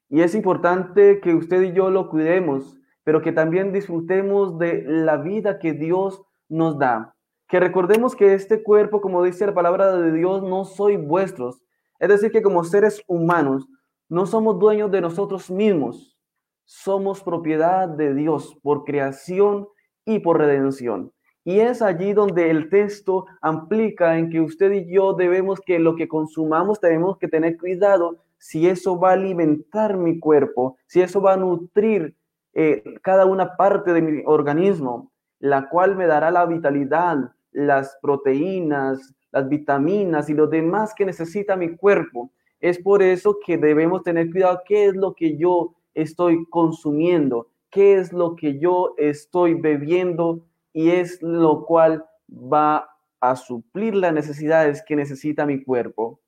[0.10, 5.18] Y es importante que usted y yo lo cuidemos, pero que también disfrutemos de la
[5.18, 7.16] vida que Dios nos da.
[7.48, 11.62] Que recordemos que este cuerpo, como dice la palabra de Dios, no soy vuestros,
[12.00, 13.68] es decir, que como seres humanos
[14.10, 16.18] no somos dueños de nosotros mismos,
[16.66, 19.68] somos propiedad de Dios por creación
[20.06, 21.12] y por redención.
[21.48, 25.96] Y es allí donde el texto amplica en que usted y yo debemos que lo
[25.96, 31.22] que consumamos tenemos que tener cuidado si eso va a alimentar mi cuerpo, si eso
[31.22, 32.14] va a nutrir
[32.54, 39.16] eh, cada una parte de mi organismo, la cual me dará la vitalidad, las proteínas,
[39.32, 42.30] las vitaminas y lo demás que necesita mi cuerpo.
[42.60, 48.00] Es por eso que debemos tener cuidado qué es lo que yo estoy consumiendo, qué
[48.00, 50.42] es lo que yo estoy bebiendo
[50.78, 52.88] y es lo cual va
[53.20, 56.22] a suplir las necesidades que necesita mi cuerpo.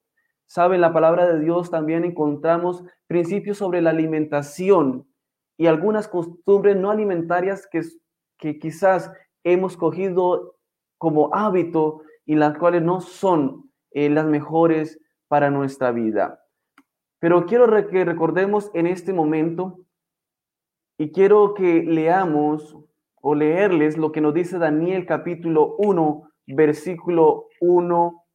[0.47, 5.07] Saben, la palabra de Dios también encontramos principios sobre la alimentación
[5.55, 7.83] y algunas costumbres no alimentarias que,
[8.39, 9.11] que quizás
[9.43, 10.55] hemos cogido
[10.97, 16.43] como hábito y las cuales no son eh, las mejores para nuestra vida.
[17.19, 19.85] Pero quiero que recordemos en este momento
[20.97, 22.75] y quiero que leamos
[23.21, 28.25] o leerles lo que nos dice Daniel capítulo 1, versículo 1,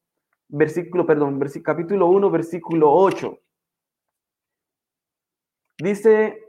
[0.49, 3.39] versículo, perdón, capítulo 1, versículo 8.
[5.79, 6.41] Dice,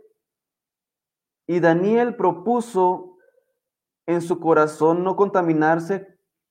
[1.48, 3.18] y Daniel propuso
[4.08, 6.08] en su corazón no contaminarse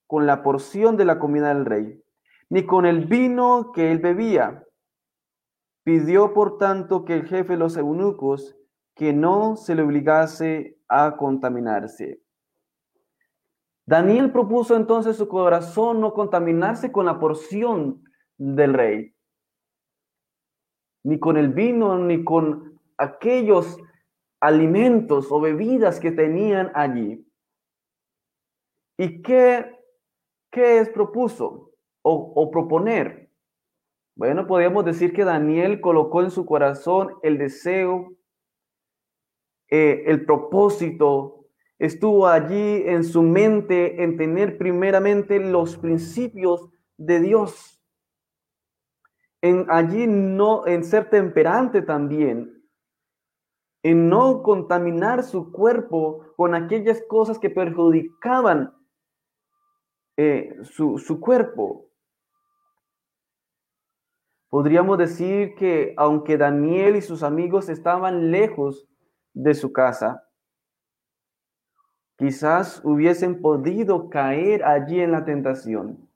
[0.07, 2.03] con la porción de la comida del rey,
[2.49, 4.63] ni con el vino que él bebía.
[5.83, 8.57] Pidió, por tanto, que el jefe de los eunucos
[8.95, 12.21] que no se le obligase a contaminarse.
[13.85, 18.03] Daniel propuso entonces su corazón no contaminarse con la porción
[18.37, 19.13] del rey,
[21.03, 23.77] ni con el vino, ni con aquellos
[24.39, 27.27] alimentos o bebidas que tenían allí.
[28.97, 29.75] ¿Y qué
[30.55, 33.29] ¿Qué es propuso o, proponer?
[34.15, 38.13] Bueno, podríamos decir que Daniel colocó en su corazón el deseo,
[39.77, 47.83] eh, el propósito, estuvo allí en su mente en tener primeramente los principios de Dios.
[49.41, 52.63] En allí no, en ser temperante también,
[53.83, 58.73] en no contaminar su cuerpo con aquellas cosas que perjudicaban
[60.15, 61.89] eh, su, su cuerpo.
[64.49, 68.87] Podríamos decir que aunque Daniel y sus amigos estaban lejos
[69.35, 70.27] de su casa,
[72.17, 76.09] quizás hubiesen podido caer allí en la tentación.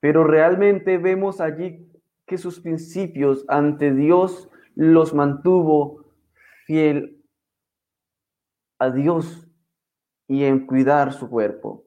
[0.00, 1.92] Pero realmente vemos allí
[2.26, 6.06] que sus principios ante Dios los mantuvo
[6.64, 7.22] fiel
[8.78, 9.46] a Dios
[10.28, 11.84] y en cuidar su cuerpo.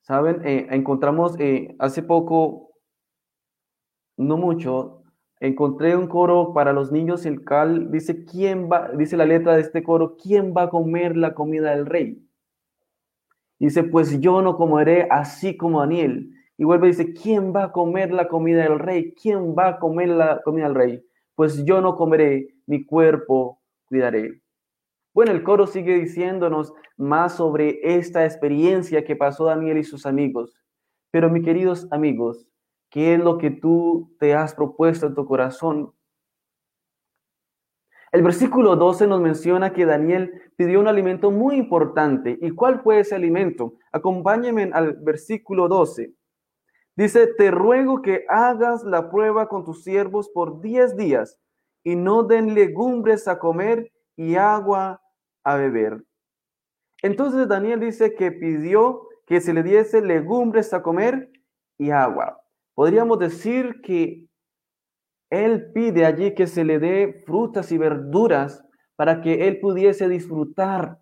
[0.00, 2.72] Saben, eh, encontramos eh, hace poco,
[4.16, 5.03] no mucho,
[5.40, 8.90] encontré un coro para los niños, el cal dice, ¿quién va?
[8.92, 12.24] Dice la letra de este coro, ¿quién va a comer la comida del rey?
[13.58, 16.30] Dice, pues yo no comeré así como Daniel.
[16.56, 19.14] Y vuelve y dice, ¿quién va a comer la comida del rey?
[19.14, 21.04] ¿Quién va a comer la comida del rey?
[21.34, 24.40] Pues yo no comeré, mi cuerpo cuidaré.
[25.12, 30.56] Bueno, el coro sigue diciéndonos más sobre esta experiencia que pasó Daniel y sus amigos.
[31.10, 32.48] Pero mis queridos amigos,
[32.94, 35.92] ¿qué es lo que tú te has propuesto en tu corazón?
[38.12, 42.38] El versículo 12 nos menciona que Daniel pidió un alimento muy importante.
[42.40, 43.74] ¿Y cuál fue ese alimento?
[43.90, 46.14] Acompáñenme al versículo 12.
[46.94, 51.40] Dice, te ruego que hagas la prueba con tus siervos por diez días
[51.82, 55.02] y no den legumbres a comer y agua
[55.42, 56.04] a beber.
[57.02, 61.32] Entonces Daniel dice que pidió que se le diese legumbres a comer
[61.76, 62.43] y agua.
[62.74, 64.26] Podríamos decir que
[65.30, 68.64] él pide allí que se le dé frutas y verduras
[68.96, 71.00] para que él pudiese disfrutar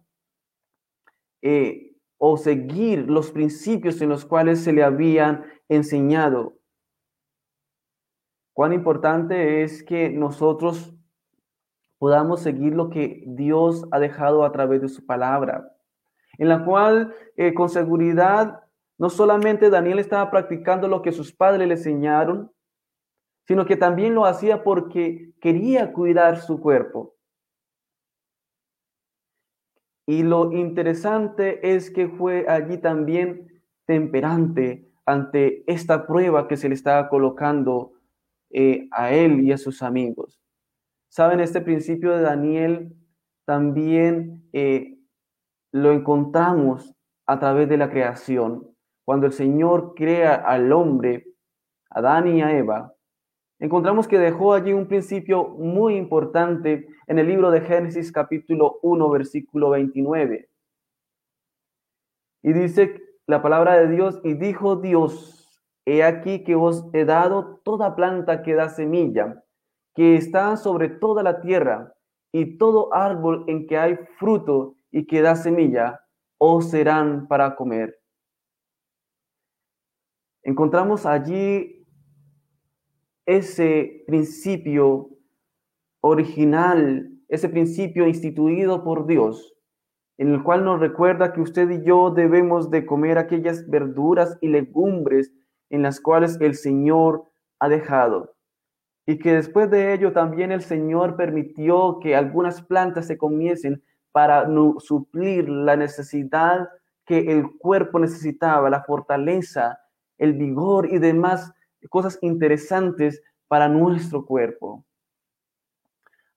[1.42, 6.56] eh, o seguir los principios en los cuales se le habían enseñado.
[8.54, 10.94] Cuán importante es que nosotros
[11.98, 15.68] podamos seguir lo que Dios ha dejado a través de su palabra,
[16.38, 18.61] en la cual eh, con seguridad
[19.02, 22.52] no solamente Daniel estaba practicando lo que sus padres le enseñaron,
[23.48, 27.16] sino que también lo hacía porque quería cuidar su cuerpo.
[30.06, 36.76] Y lo interesante es que fue allí también temperante ante esta prueba que se le
[36.76, 37.94] estaba colocando
[38.50, 40.40] eh, a él y a sus amigos.
[41.08, 42.94] Saben, este principio de Daniel
[43.46, 44.96] también eh,
[45.72, 46.94] lo encontramos
[47.26, 48.71] a través de la creación.
[49.04, 51.26] Cuando el Señor crea al hombre,
[51.90, 52.94] a Adán y a Eva,
[53.58, 59.10] encontramos que dejó allí un principio muy importante en el libro de Génesis capítulo 1,
[59.10, 60.48] versículo 29.
[62.42, 67.60] Y dice la palabra de Dios, y dijo Dios, he aquí que os he dado
[67.64, 69.42] toda planta que da semilla,
[69.94, 71.94] que está sobre toda la tierra,
[72.32, 76.00] y todo árbol en que hay fruto y que da semilla,
[76.38, 78.01] os serán para comer.
[80.42, 81.86] Encontramos allí
[83.26, 85.10] ese principio
[86.00, 89.54] original, ese principio instituido por Dios,
[90.18, 94.48] en el cual nos recuerda que usted y yo debemos de comer aquellas verduras y
[94.48, 95.32] legumbres
[95.70, 97.24] en las cuales el Señor
[97.60, 98.34] ha dejado.
[99.06, 104.46] Y que después de ello también el Señor permitió que algunas plantas se comiesen para
[104.78, 106.68] suplir la necesidad
[107.06, 109.78] que el cuerpo necesitaba, la fortaleza,
[110.22, 111.52] el vigor y demás
[111.90, 114.84] cosas interesantes para nuestro cuerpo.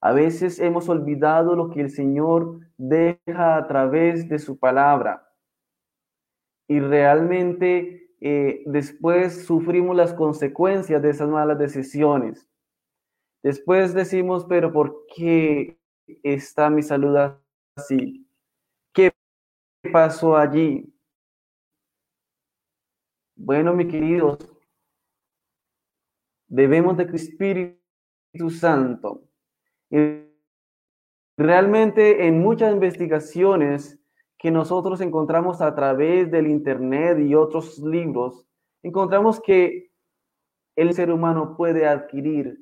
[0.01, 5.27] A veces hemos olvidado lo que el Señor deja a través de su palabra
[6.67, 12.49] y realmente eh, después sufrimos las consecuencias de esas malas decisiones.
[13.43, 15.77] Después decimos, pero ¿por qué
[16.23, 17.15] está mi salud
[17.77, 18.27] así?
[18.91, 19.13] ¿Qué
[19.93, 20.94] pasó allí?
[23.37, 24.37] Bueno, mis queridos,
[26.47, 29.23] debemos de Espíritu Santo.
[31.37, 33.99] Realmente en muchas investigaciones
[34.37, 38.47] que nosotros encontramos a través del Internet y otros libros,
[38.83, 39.91] encontramos que
[40.77, 42.57] el ser humano puede adquirir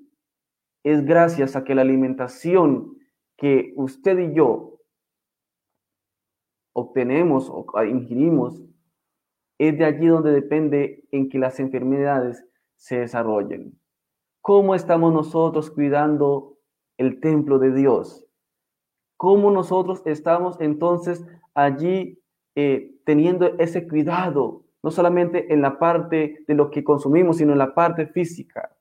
[0.83, 2.97] es gracias a que la alimentación
[3.37, 4.79] que usted y yo
[6.73, 8.61] obtenemos o ingerimos
[9.67, 12.45] es de allí donde depende en que las enfermedades
[12.75, 13.79] se desarrollen.
[14.41, 16.57] ¿Cómo estamos nosotros cuidando
[16.97, 18.25] el templo de Dios?
[19.15, 22.21] ¿Cómo nosotros estamos entonces allí
[22.55, 27.59] eh, teniendo ese cuidado, no solamente en la parte de lo que consumimos, sino en
[27.59, 28.75] la parte física?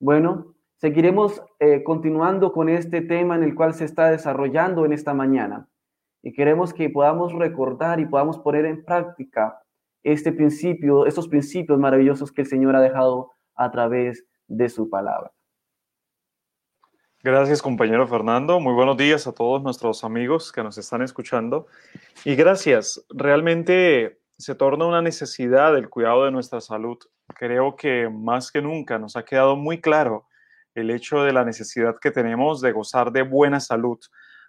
[0.00, 5.14] Bueno, seguiremos eh, continuando con este tema en el cual se está desarrollando en esta
[5.14, 5.68] mañana.
[6.24, 9.62] Y queremos que podamos recordar y podamos poner en práctica
[10.06, 15.32] este principio, estos principios maravillosos que el Señor ha dejado a través de su palabra.
[17.24, 18.60] Gracias, compañero Fernando.
[18.60, 21.66] Muy buenos días a todos nuestros amigos que nos están escuchando.
[22.24, 23.04] Y gracias.
[23.10, 26.98] Realmente se torna una necesidad el cuidado de nuestra salud.
[27.34, 30.28] Creo que más que nunca nos ha quedado muy claro
[30.76, 33.98] el hecho de la necesidad que tenemos de gozar de buena salud.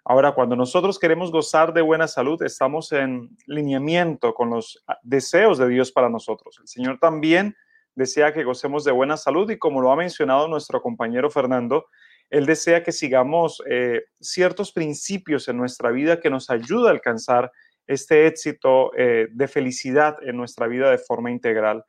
[0.04, 5.68] Ahora, cuando nosotros queremos gozar de buena salud, estamos en lineamiento con los deseos de
[5.68, 6.58] Dios para nosotros.
[6.60, 7.56] El Señor también
[7.94, 11.86] desea que gocemos de buena salud y como lo ha mencionado nuestro compañero Fernando,
[12.30, 17.50] Él desea que sigamos eh, ciertos principios en nuestra vida que nos ayuda a alcanzar
[17.88, 21.84] este éxito eh, de felicidad en nuestra vida de forma integral.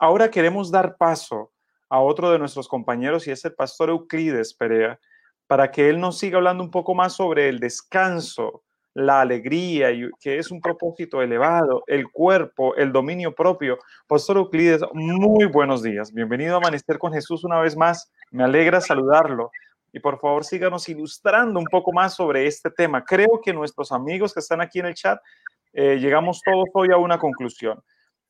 [0.00, 1.52] Ahora queremos dar paso
[1.88, 4.98] a otro de nuestros compañeros y es el pastor Euclides Perea,
[5.52, 8.62] para que él nos siga hablando un poco más sobre el descanso,
[8.94, 13.78] la alegría, que es un propósito elevado, el cuerpo, el dominio propio.
[14.06, 16.10] Pastor Euclides, muy buenos días.
[16.10, 18.10] Bienvenido a Amanecer con Jesús una vez más.
[18.30, 19.50] Me alegra saludarlo.
[19.92, 23.04] Y por favor, síganos ilustrando un poco más sobre este tema.
[23.04, 25.20] Creo que nuestros amigos que están aquí en el chat,
[25.74, 27.78] eh, llegamos todos hoy a una conclusión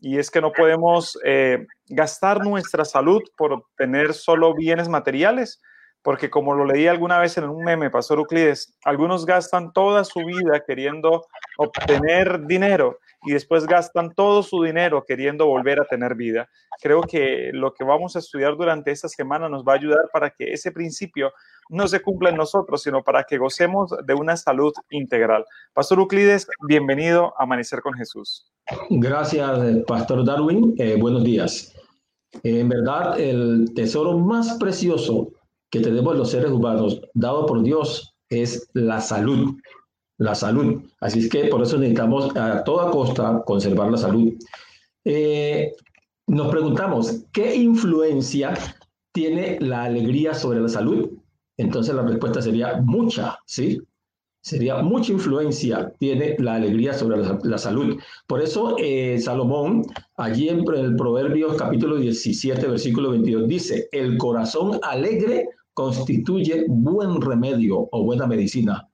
[0.01, 5.63] y es que no podemos eh, gastar nuestra salud por tener solo bienes materiales,
[6.03, 10.21] porque como lo leí alguna vez en un meme, Pastor Euclides, algunos gastan toda su
[10.21, 11.27] vida queriendo
[11.59, 16.49] obtener dinero y después gastan todo su dinero queriendo volver a tener vida.
[16.81, 20.31] Creo que lo que vamos a estudiar durante esta semana nos va a ayudar para
[20.31, 21.33] que ese principio
[21.69, 25.45] no se cumpla en nosotros, sino para que gocemos de una salud integral.
[25.73, 28.51] Pastor Euclides, bienvenido a Amanecer con Jesús.
[28.91, 30.75] Gracias, Pastor Darwin.
[30.79, 31.73] Eh, buenos días.
[32.43, 35.29] En verdad, el tesoro más precioso
[35.73, 39.57] que tenemos los seres humanos, dado por Dios, es la salud.
[40.19, 40.83] La salud.
[41.01, 44.35] Así es que por eso necesitamos a toda costa conservar la salud.
[45.05, 45.73] Eh,
[46.27, 48.53] nos preguntamos, ¿qué influencia
[49.13, 51.11] tiene la alegría sobre la salud?
[51.57, 53.83] Entonces la respuesta sería mucha, ¿sí?
[54.43, 57.99] sería mucha influencia tiene la alegría sobre la, salud.
[58.27, 59.85] Por eso eh, Salomón,
[60.17, 67.89] allí en el Proverbios capítulo 17, versículo 22, dice, el corazón alegre constituye buen remedio
[67.91, 68.89] o buena medicina.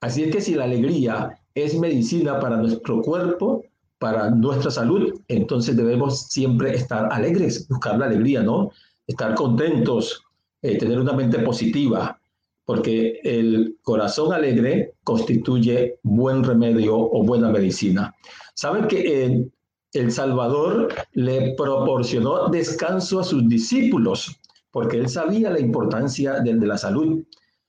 [0.00, 3.64] Así es que si la alegría es medicina para nuestro cuerpo,
[3.98, 8.70] para nuestra salud, entonces debemos siempre estar alegres, buscar la alegría, ¿no?
[9.06, 10.24] Estar contentos,
[10.60, 12.20] eh, tener una mente positiva,
[12.64, 18.14] porque el corazón alegre constituye buen remedio o buena medicina.
[18.54, 19.46] Saben que
[19.92, 24.36] el Salvador le proporcionó descanso a sus discípulos,
[24.72, 27.22] porque él sabía la importancia de, la salud.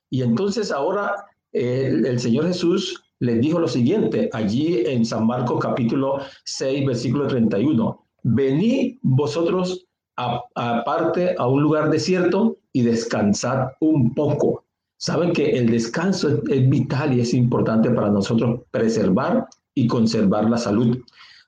[0.10, 1.14] Y entonces ahora
[1.52, 8.06] el, Señor Jesús les dijo lo siguiente, allí en San Marcos capítulo 6, versículo 31,
[8.24, 9.86] venid vosotros
[10.16, 14.64] aparte a un lugar desierto y descansad un poco
[15.04, 20.56] Saben que el descanso es, vital y es importante para nosotros preservar y conservar la
[20.56, 20.98] salud,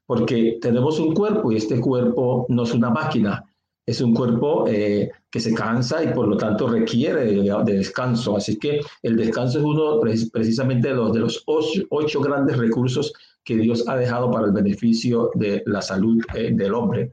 [0.05, 3.45] porque tenemos un cuerpo y este cuerpo no es una máquina,
[3.85, 8.37] es un cuerpo eh, que se cansa y por lo tanto requiere de, descanso.
[8.37, 13.11] Así que el descanso es uno precisamente de los, de los ocho, grandes recursos
[13.43, 17.11] que Dios ha dejado para el beneficio de la salud eh, del hombre.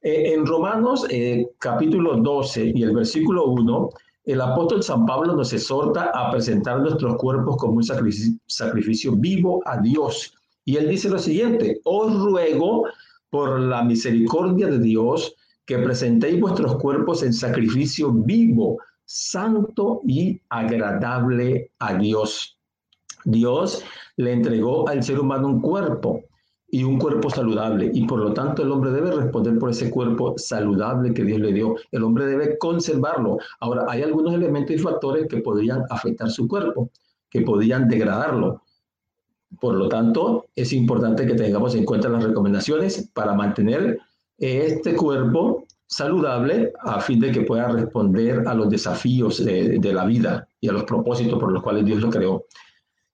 [0.00, 1.06] Eh, en Romanos
[1.58, 3.90] capítulo 12 y el versículo 1
[4.24, 9.76] el apóstol San Pablo nos exhorta a presentar nuestros cuerpos como un sacrificio, vivo a
[9.82, 10.32] Dios.
[10.64, 12.86] Y él dice lo siguiente, os ruego
[13.28, 15.36] por la misericordia de Dios
[15.70, 22.58] que presentéis vuestros cuerpos en sacrificio vivo, santo y agradable a Dios.
[23.24, 23.84] Dios
[24.16, 26.24] le entregó al ser humano un cuerpo
[26.72, 27.88] y un cuerpo saludable.
[27.94, 31.52] Y por lo tanto el hombre debe responder por ese cuerpo saludable que Dios le
[31.52, 31.76] dio.
[31.92, 33.38] El hombre debe conservarlo.
[33.60, 36.90] Ahora, hay algunos elementos y factores que podrían afectar su cuerpo,
[37.30, 38.62] que podrían degradarlo.
[39.60, 44.00] Por lo tanto, es importante que tengamos en cuenta las recomendaciones para mantener
[44.40, 50.48] este cuerpo saludable a fin de que pueda responder a los desafíos de, la vida
[50.60, 52.44] y a los propósitos por los cuales Dios lo creó.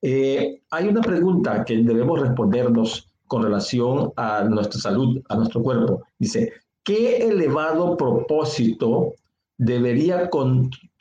[0.03, 6.03] Eh, hay una pregunta que debemos respondernos con relación a nuestra salud, a nuestro cuerpo.
[6.19, 6.53] Dice,
[6.85, 9.15] ¿qué elevado propósito
[9.57, 10.31] debería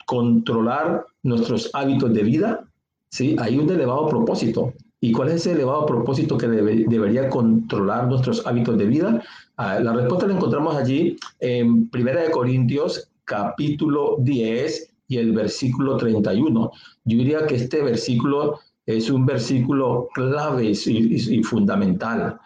[0.06, 2.68] controlar nuestros hábitos de vida?
[3.10, 4.72] Sí, hay un elevado propósito.
[5.00, 9.22] ¿Y cuál es ese elevado propósito que debería controlar nuestros hábitos de vida?
[9.56, 15.96] Ah, la respuesta la encontramos allí en Primera de Corintios, capítulo 10 y el versículo
[15.98, 16.70] 31.
[17.04, 22.38] Yo diría que este versículo es un versículo clave y, fundamental.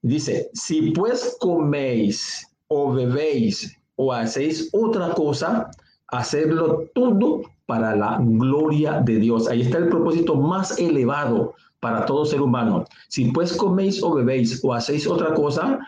[0.00, 5.70] Dice, si pues coméis o bebéis o hacéis otra cosa,
[6.08, 9.48] hacerlo todo para la gloria de Dios.
[9.48, 12.84] Ahí está el propósito más elevado para todo ser humano.
[13.08, 15.80] Si pues coméis o bebéis o hacéis otra cosa,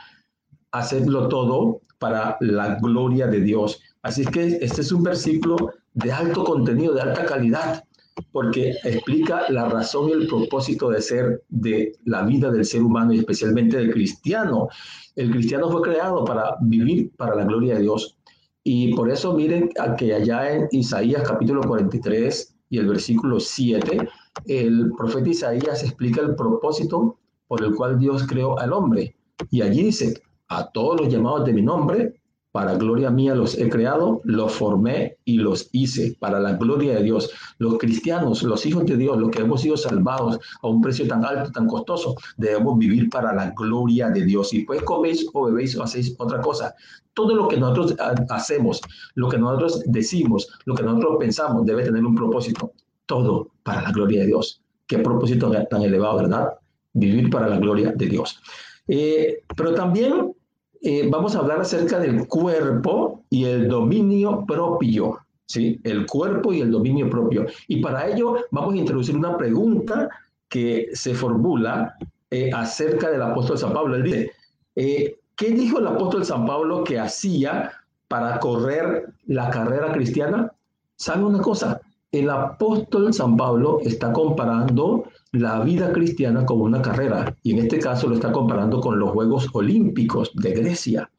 [0.73, 3.81] hacedlo todo para la gloria de Dios.
[4.03, 7.85] Así que este es un versículo de alto contenido, de alta calidad,
[8.33, 13.13] porque explica la razón y el propósito de ser de la vida del ser humano
[13.13, 14.69] y especialmente del cristiano.
[15.15, 18.19] El cristiano fue creado para vivir para la gloria de Dios.
[18.65, 24.09] Y por eso miren que allá en Isaías capítulo 43 y el versículo 7,
[24.47, 29.17] el profeta Isaías explica el propósito por el cual Dios creó al hombre.
[29.51, 32.15] Y allí dice, a todos los llamados de mi nombre,
[32.55, 37.03] para gloria mía los he creado, los formé y los hice para la gloria de
[37.03, 37.33] Dios.
[37.59, 41.25] Los cristianos, los hijos de Dios, los que hemos sido salvados a un precio tan
[41.25, 44.55] alto, tan costoso, debemos vivir para la gloria de Dios.
[44.55, 46.73] Y pues coméis o bebéis o hacéis otra cosa.
[47.13, 47.97] Todo lo que nosotros
[48.29, 48.81] hacemos,
[49.17, 52.71] lo que nosotros decimos, lo que nosotros pensamos, debe tener un propósito.
[53.07, 54.63] Todo para la gloria de Dios.
[54.87, 56.55] Qué propósito tan elevado, ¿verdad?
[56.93, 58.41] Vivir para la gloria de Dios.
[58.87, 60.35] Eh, pero también
[60.83, 65.81] eh, vamos a hablar acerca del cuerpo y el dominio propio, ¿sí?
[65.85, 67.47] El cuerpo y el dominio propio.
[67.69, 70.09] Y para ello vamos a introducir una pregunta
[70.49, 71.97] que se formula
[72.31, 73.97] eh, acerca del apóstol San Pablo.
[73.97, 74.33] Él dice,
[74.75, 77.73] ¿qué dijo el apóstol San Pablo que hacía
[78.09, 80.53] para correr la carrera cristiana?
[80.97, 81.81] ¿Sabe una cosa?
[82.15, 85.03] El apóstol San Pablo está comparando
[85.33, 89.11] la vida cristiana como una carrera, y en este caso lo está comparando con los
[89.11, 91.11] Juegos Olímpicos de Grecia.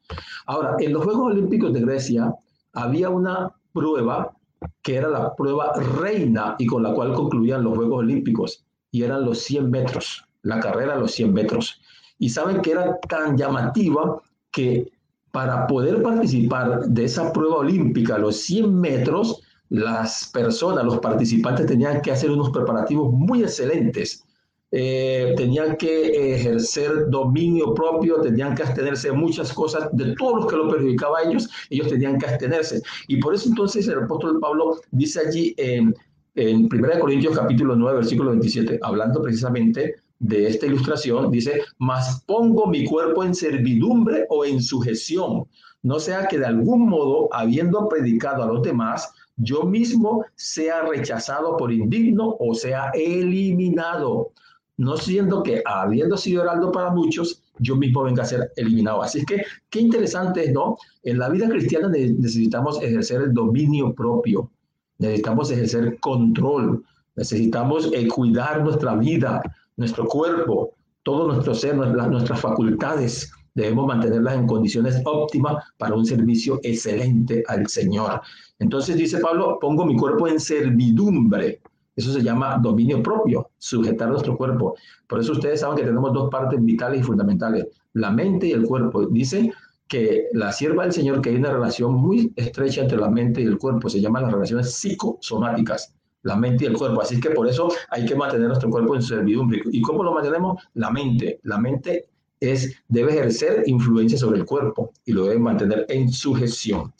[0.46, 2.34] Ahora, en los Juegos Olímpicos de Grecia
[2.72, 4.32] había una prueba
[4.80, 9.26] que era la prueba reina y con la cual concluían los Juegos Olímpicos, y eran
[9.26, 11.78] los 100 metros, la carrera a los 100 metros.
[12.18, 14.90] Y saben que era tan llamativa que
[15.30, 22.00] para poder participar de esa prueba olímpica, los 100 metros, las personas, los participantes tenían
[22.00, 24.24] que hacer unos preparativos muy excelentes.
[24.72, 30.46] Eh, tenían que ejercer dominio propio, tenían que abstenerse de muchas cosas, de todos los
[30.46, 32.82] que lo perjudicaba a ellos, ellos tenían que abstenerse.
[33.06, 35.94] Y por eso entonces el apóstol Pablo dice allí en,
[36.34, 42.66] en 1 Corintios capítulo 9, versículo 27, hablando precisamente de esta ilustración, dice, mas pongo
[42.66, 45.46] mi cuerpo en servidumbre o en sujeción,
[45.82, 51.56] no sea que de algún modo, habiendo predicado a los demás, yo mismo sea rechazado
[51.56, 54.32] por indigno o sea eliminado,
[54.78, 59.02] no siendo que habiendo sido heraldo para muchos, yo mismo venga a ser eliminado.
[59.02, 60.76] Así que qué interesante es, ¿no?
[61.02, 64.50] En la vida cristiana necesitamos ejercer el dominio propio,
[64.98, 66.84] necesitamos ejercer control,
[67.14, 69.42] necesitamos eh, cuidar nuestra vida,
[69.76, 70.72] nuestro cuerpo,
[71.02, 77.66] todo nuestro ser, nuestras facultades, debemos mantenerlas en condiciones óptimas para un servicio excelente al
[77.66, 78.20] Señor.
[78.58, 81.60] Entonces dice Pablo, pongo mi cuerpo en servidumbre.
[81.96, 84.76] Eso se llama dominio propio, sujetar nuestro cuerpo.
[85.08, 88.64] Por eso ustedes saben que tenemos dos partes vitales y fundamentales, la mente y el
[88.64, 89.06] cuerpo.
[89.06, 89.50] Dice
[89.88, 93.44] que la sierva del Señor, que hay una relación muy estrecha entre la mente y
[93.44, 97.00] el cuerpo, se llaman las relaciones psicosomáticas, la mente y el cuerpo.
[97.00, 99.62] Así que por eso hay que mantener nuestro cuerpo en servidumbre.
[99.72, 100.62] ¿Y cómo lo mantenemos?
[100.74, 101.40] La mente.
[101.44, 106.92] La mente es, debe ejercer influencia sobre el cuerpo y lo debe mantener en sujeción.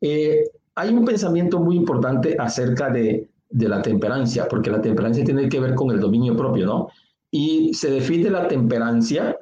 [0.00, 0.44] Eh,
[0.74, 5.74] hay un pensamiento muy importante acerca de, la temperancia, porque la temperancia tiene que ver
[5.76, 6.88] con el dominio propio, ¿no?
[7.30, 9.36] Y se define la temperancia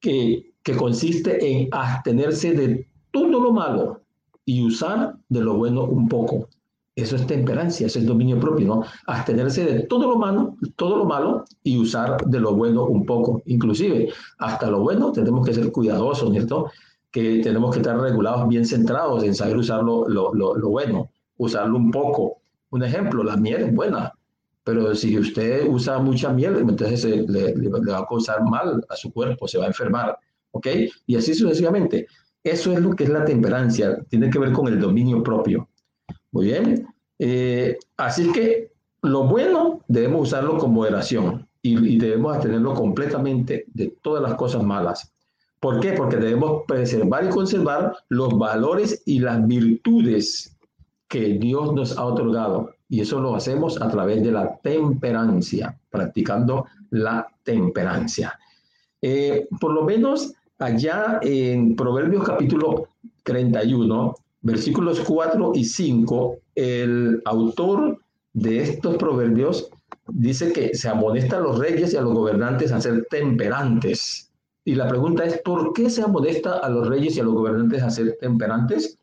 [0.00, 4.02] que, que consiste en abstenerse de todo lo malo
[4.44, 6.48] y usar de lo bueno un poco.
[6.96, 8.82] Eso es temperancia, es dominio propio, ¿no?
[9.06, 13.42] Abstenerse de todo lo malo, todo lo malo y usar de lo bueno un poco.
[13.46, 16.70] Inclusive, hasta lo bueno tenemos que ser cuidadosos, ¿cierto?
[17.16, 21.78] que tenemos que estar regulados, bien centrados en saber usar lo, lo, lo, bueno, usarlo
[21.78, 22.42] un poco.
[22.68, 24.12] Un ejemplo, la miel es buena,
[24.62, 29.10] pero si usted usa mucha miel, entonces le, le, va a causar mal a su
[29.14, 30.18] cuerpo, se va a enfermar,
[30.50, 30.66] ¿ok?
[31.06, 32.06] Y así sucesivamente.
[32.44, 35.70] Eso es lo que es la temperancia, tiene que ver con el dominio propio.
[36.36, 36.86] Muy bien.
[37.18, 38.70] Eh, así que
[39.00, 44.62] lo bueno debemos usarlo con moderación y, y debemos tenerlo completamente de todas las cosas
[44.62, 45.14] malas.
[45.60, 45.92] ¿Por qué?
[45.92, 50.54] Porque debemos preservar y conservar los valores y las virtudes
[51.08, 52.74] que Dios nos ha otorgado.
[52.90, 58.38] Y eso lo hacemos a través de la temperancia, practicando la temperancia.
[59.00, 62.88] Eh, por lo menos allá en Proverbios capítulo
[63.22, 64.14] 31,
[64.46, 67.98] versículos 4 y 5, el autor
[68.32, 69.70] de estos proverbios
[70.08, 74.32] dice que se amonesta a los reyes y a los gobernantes a ser temperantes
[74.64, 77.82] y la pregunta es, ¿por qué se amodesta a los reyes y a los gobernantes
[77.82, 78.98] a ser temperantes?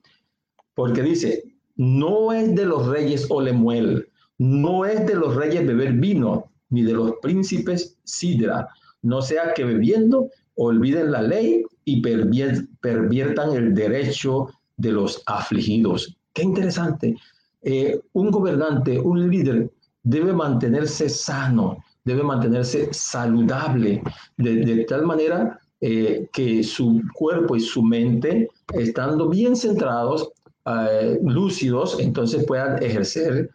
[0.76, 1.44] porque dice,
[1.76, 6.94] no es de los reyes Olemuel, no es de los reyes beber vino, ni de
[6.94, 8.68] los príncipes sidra,
[9.02, 14.48] no sea que bebiendo olviden la ley y perviertan el derecho
[14.78, 16.18] de los afligidos.
[16.34, 17.16] Qué interesante.
[17.62, 19.72] Eh, un gobernante, un líder,
[20.04, 24.04] debe mantenerse sano, debe mantenerse saludable,
[24.36, 30.32] de, tal manera eh, que su cuerpo y su mente, estando bien centrados,
[30.66, 33.50] eh, lúcidos, entonces puedan ejercer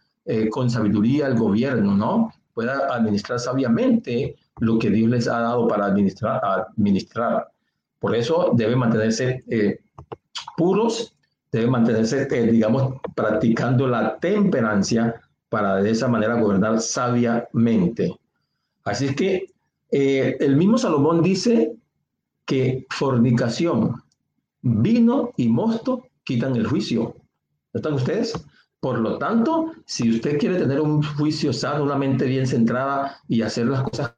[0.51, 2.31] con sabiduría el gobierno, ¿no?
[2.53, 6.39] Pueda administrar sabiamente lo que Dios les ha dado para administrar.
[6.43, 7.47] administrar.
[7.97, 9.43] Por eso debe mantenerse
[10.59, 11.15] puros,
[11.53, 15.15] debe mantenerse, digamos, practicando la temperancia
[15.47, 18.13] para de esa manera gobernar sabiamente.
[18.83, 19.47] Así es que
[19.89, 21.77] eh, el mismo Salomón dice
[22.45, 24.03] que fornicación,
[24.61, 27.15] vino y mosto quitan el juicio.
[27.73, 28.33] ¿No están ustedes?
[28.81, 33.41] Por lo tanto, si usted quiere tener un juicio sano, una mente bien centrada y
[33.43, 34.13] hacer las cosas,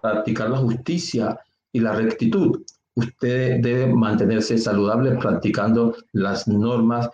[0.00, 1.40] practicar la justicia
[1.72, 2.62] y la rectitud,
[2.98, 7.08] usted debe mantenerse saludable practicando las normas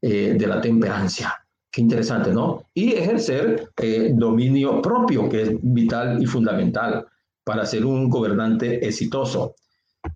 [0.00, 1.34] eh, de la temperancia.
[1.70, 2.64] Qué interesante, ¿no?
[2.72, 7.06] Y ejercer eh, dominio propio, que es vital y fundamental
[7.44, 9.54] para ser un gobernante exitoso.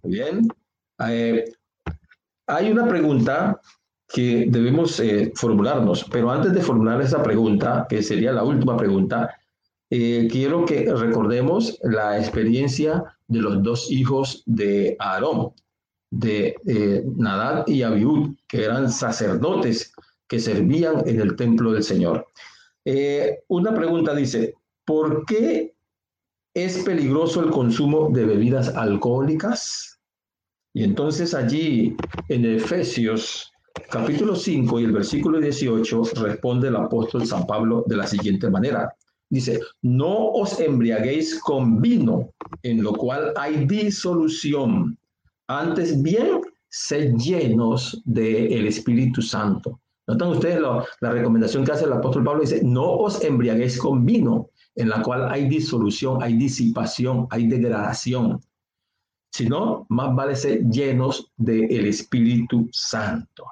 [0.02, 0.48] Muy bien.
[1.06, 1.44] Eh,
[2.46, 3.60] hay una pregunta
[4.08, 5.00] que debemos
[5.34, 9.36] formularnos, pero antes de formular esa pregunta, que sería la última pregunta,
[9.88, 15.52] quiero que recordemos la experiencia de los dos hijos de Aarón,
[16.10, 19.92] de eh, Nadab y Abiud, que eran sacerdotes
[20.28, 22.26] que servían en el templo del Señor.
[22.84, 24.54] Eh, una pregunta dice,
[24.84, 25.74] ¿por qué
[26.54, 30.00] es peligroso el consumo de bebidas alcohólicas?
[30.74, 31.96] Y entonces allí
[32.28, 33.52] en Efesios
[33.90, 38.92] capítulo 5 y el versículo 18 responde el apóstol San Pablo de la siguiente manera.
[39.30, 42.32] Dice, no os embriaguéis con vino,
[42.64, 44.98] en lo cual hay disolución.
[45.46, 49.80] Antes bien, sed llenos del Espíritu Santo.
[50.08, 52.40] ¿Notan ustedes la recomendación que hace el apóstol Pablo?
[52.40, 58.40] Dice, no os embriaguéis con vino, en la cual hay disolución, hay disipación, hay degradación.
[59.32, 63.46] Sino, más vale ser llenos del Espíritu Santo.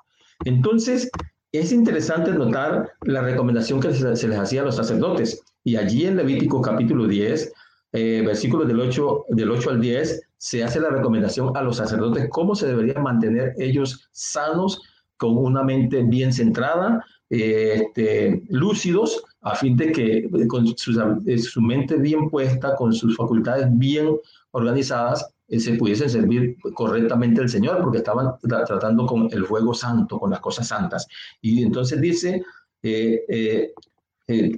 [0.44, 1.08] Entonces,
[1.52, 5.42] es interesante notar la recomendación que se les hacía a los sacerdotes.
[5.64, 7.52] Y allí en Levítico capítulo 10,
[7.92, 12.28] eh, versículos del 8, del 8 al 10, se hace la recomendación a los sacerdotes
[12.30, 14.80] cómo se deberían mantener ellos sanos,
[15.16, 21.60] con una mente bien centrada, eh, este, lúcidos, a fin de que con eh, su
[21.60, 24.16] mente bien puesta, con sus facultades bien
[24.52, 30.30] organizadas, se pudiesen servir correctamente al Señor, porque estaban tratando con el fuego santo, con
[30.30, 31.06] las cosas santas.
[31.40, 32.42] Y entonces dice,
[32.82, 33.72] eh,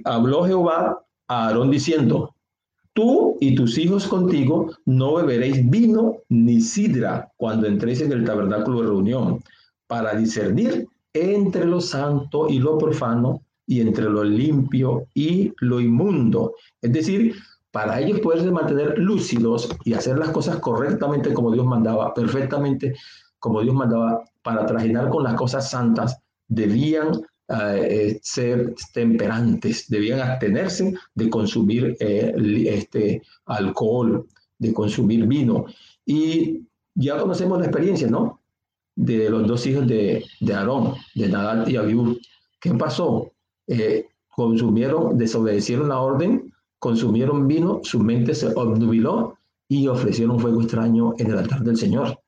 [0.03, 2.35] habló Jehová a Aarón diciendo,
[2.93, 8.81] tú y tus hijos contigo no beberéis vino ni sidra cuando entréis en el tabernáculo
[8.81, 9.43] de reunión,
[9.87, 16.53] para discernir entre lo santo y lo profano y entre lo limpio y lo inmundo.
[16.81, 17.35] Es decir,
[17.71, 22.95] para ellos poderse mantener lúcidos y hacer las cosas correctamente como Dios mandaba, perfectamente
[23.39, 26.17] como Dios mandaba, para trajinar con las cosas santas,
[26.47, 27.21] debían
[27.53, 32.33] eh, ser temperantes, debían abstenerse de consumir eh,
[32.67, 34.25] este, alcohol,
[34.57, 35.65] de consumir vino.
[36.05, 38.39] Y ya conocemos la experiencia, ¿no?
[38.95, 42.17] De los dos hijos de, de Aarón, de Nadal y Abiú.
[42.59, 43.31] ¿Qué pasó?
[43.67, 49.37] Eh, consumieron, desobedecieron la orden, consumieron vino, su mente se obnubiló
[49.67, 52.19] y ofrecieron fuego extraño en el altar del Señor.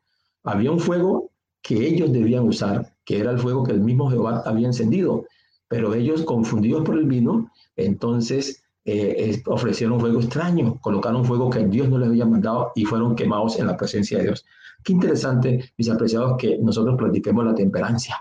[0.44, 1.32] Había un fuego
[1.64, 5.26] que ellos debían usar, que era el fuego que el mismo Jehová había encendido.
[5.70, 11.88] Pero ellos, confundidos por el vino, entonces eh, ofrecieron fuego extraño, colocaron fuego que Dios
[11.88, 14.46] no les había mandado y fueron quemados en la presencia de Dios.
[14.84, 18.18] Qué interesante, mis apreciados, que nosotros practiquemos la temperancia,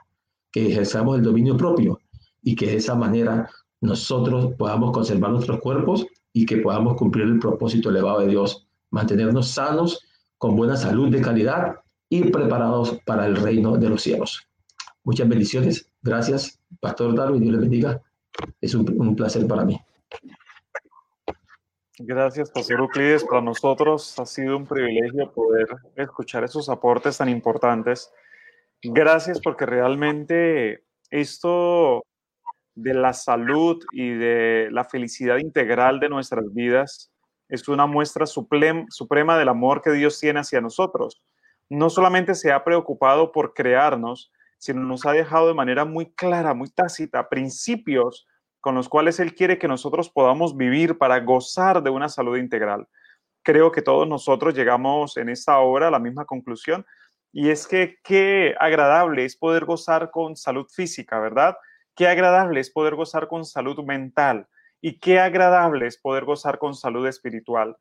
[0.53, 1.99] que ejerzamos el dominio propio
[2.43, 7.40] y que de esa manera nosotros podamos conservar nuestros cuerpos y que podamos cumplir el
[7.40, 10.01] propósito elevado de Dios, mantenernos sanos,
[10.38, 11.82] con buena salud de calidad
[12.13, 14.47] y preparados para el reino de los cielos.
[15.03, 15.91] Muchas bendiciones.
[16.03, 17.41] Gracias, Pastor Darwin.
[17.41, 18.03] Dios le bendiga.
[18.61, 19.81] Es un, placer para mí.
[21.99, 23.25] Gracias, Pastor Euclides.
[23.25, 28.13] Para nosotros ha sido un privilegio poder escuchar esos aportes tan importantes.
[28.83, 32.05] Gracias porque realmente esto
[32.75, 37.11] de la salud y de la felicidad integral de nuestras vidas
[37.49, 41.23] es una muestra suprema del amor que Dios tiene hacia nosotros
[41.73, 46.53] no solamente se ha preocupado por crearnos, sino nos ha dejado de manera muy clara,
[46.53, 48.27] muy tácita, principios
[48.61, 52.89] con los cuales Él quiere que nosotros podamos vivir para gozar de una salud integral.
[53.43, 56.85] Creo que todos nosotros llegamos en esta hora a la misma conclusión
[57.33, 61.57] y es que qué agradable es poder gozar con salud física, ¿verdad?
[61.97, 64.47] Qué agradable es poder gozar con salud mental
[64.83, 67.79] y qué agradable es poder gozar con salud espiritual.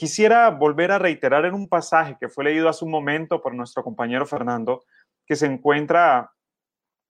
[0.00, 3.84] Quisiera volver a reiterar en un pasaje que fue leído hace un momento por nuestro
[3.84, 4.82] compañero Fernando,
[5.26, 6.32] que se encuentra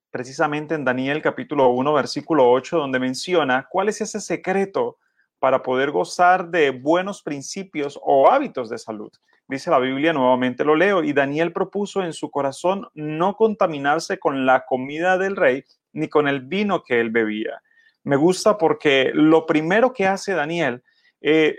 [0.09, 4.97] precisamente en Daniel capítulo 1, versículo 8, donde menciona cuál es ese secreto
[5.39, 9.13] para poder gozar de buenos principios o hábitos de salud.
[9.47, 14.45] Dice la Biblia, nuevamente lo leo, y Daniel propuso en su corazón no contaminarse con
[14.45, 15.63] la comida del rey
[15.93, 17.61] ni con el vino que él bebía.
[18.03, 20.83] Me gusta porque lo primero que hace Daniel,
[21.21, 21.55] eh,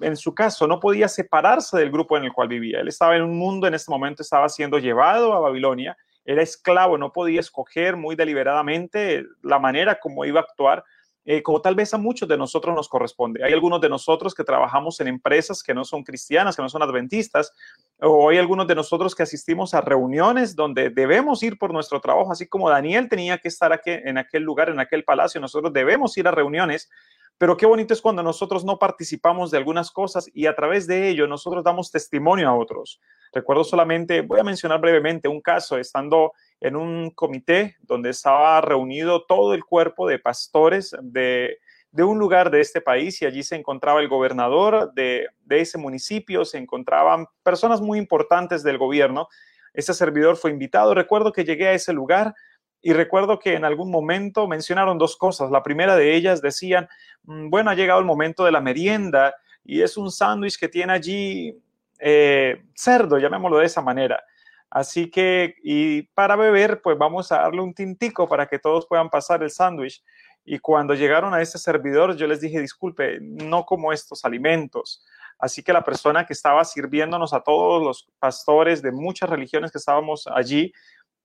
[0.00, 2.80] en, su caso, no podía separarse del grupo en el cual vivía.
[2.80, 5.96] Él estaba en un mundo, en este momento estaba siendo llevado a Babilonia
[6.26, 10.84] era esclavo, no podía escoger muy deliberadamente la manera como iba a actuar,
[11.24, 13.44] eh, como tal vez a muchos de nosotros nos corresponde.
[13.44, 16.82] Hay algunos de nosotros que trabajamos en empresas que no son cristianas, que no son
[16.82, 17.52] adventistas,
[18.00, 22.30] o hay algunos de nosotros que asistimos a reuniones donde debemos ir por nuestro trabajo,
[22.30, 26.16] así como Daniel tenía que estar aquí, en aquel lugar, en aquel palacio, nosotros debemos
[26.18, 26.90] ir a reuniones
[27.38, 31.08] pero qué bonito es cuando nosotros no participamos de algunas cosas y a través de
[31.08, 33.00] ello nosotros damos testimonio a otros.
[33.32, 39.26] Recuerdo solamente, voy a mencionar brevemente un caso, estando en un comité donde estaba reunido
[39.26, 41.58] todo el cuerpo de pastores de,
[41.98, 46.44] un lugar de este país y allí se encontraba el gobernador de, de ese municipio,
[46.44, 49.28] se encontraban personas muy importantes del gobierno.
[49.74, 50.94] Ese servidor fue invitado.
[50.94, 52.34] Recuerdo que llegué a ese lugar
[52.82, 55.50] y recuerdo que en algún momento mencionaron dos cosas.
[55.50, 56.88] La primera de ellas decían,
[57.24, 60.92] mm, bueno, ha llegado el momento de la merienda y es un sándwich que tiene
[60.92, 61.60] allí
[61.98, 64.22] eh, cerdo, llamémoslo de esa manera.
[64.70, 69.08] Así que, y para beber, pues vamos a darle un tintico para que todos puedan
[69.10, 70.02] pasar el sándwich.
[70.44, 75.04] Y cuando llegaron a ese servidor, yo les dije, disculpe, no como estos alimentos.
[75.38, 79.78] Así que la persona que estaba sirviéndonos a todos los pastores de muchas religiones que
[79.78, 80.72] estábamos allí,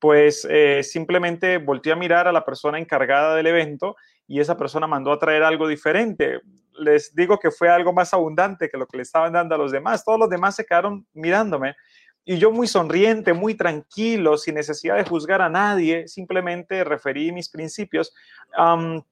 [0.02, 3.96] pues eh, simplemente volteé a mirar a la persona encargada del evento
[4.28, 6.42] y esa persona mandó a traer algo diferente.
[6.74, 9.72] Les digo que fue algo más abundante que lo que le estaban dando a los
[9.72, 10.04] demás.
[10.04, 11.76] Todos los demás se quedaron mirándome
[12.24, 17.50] y yo muy sonriente, muy tranquilo, sin necesidad de juzgar a nadie, simplemente referí mis
[17.50, 18.14] principios.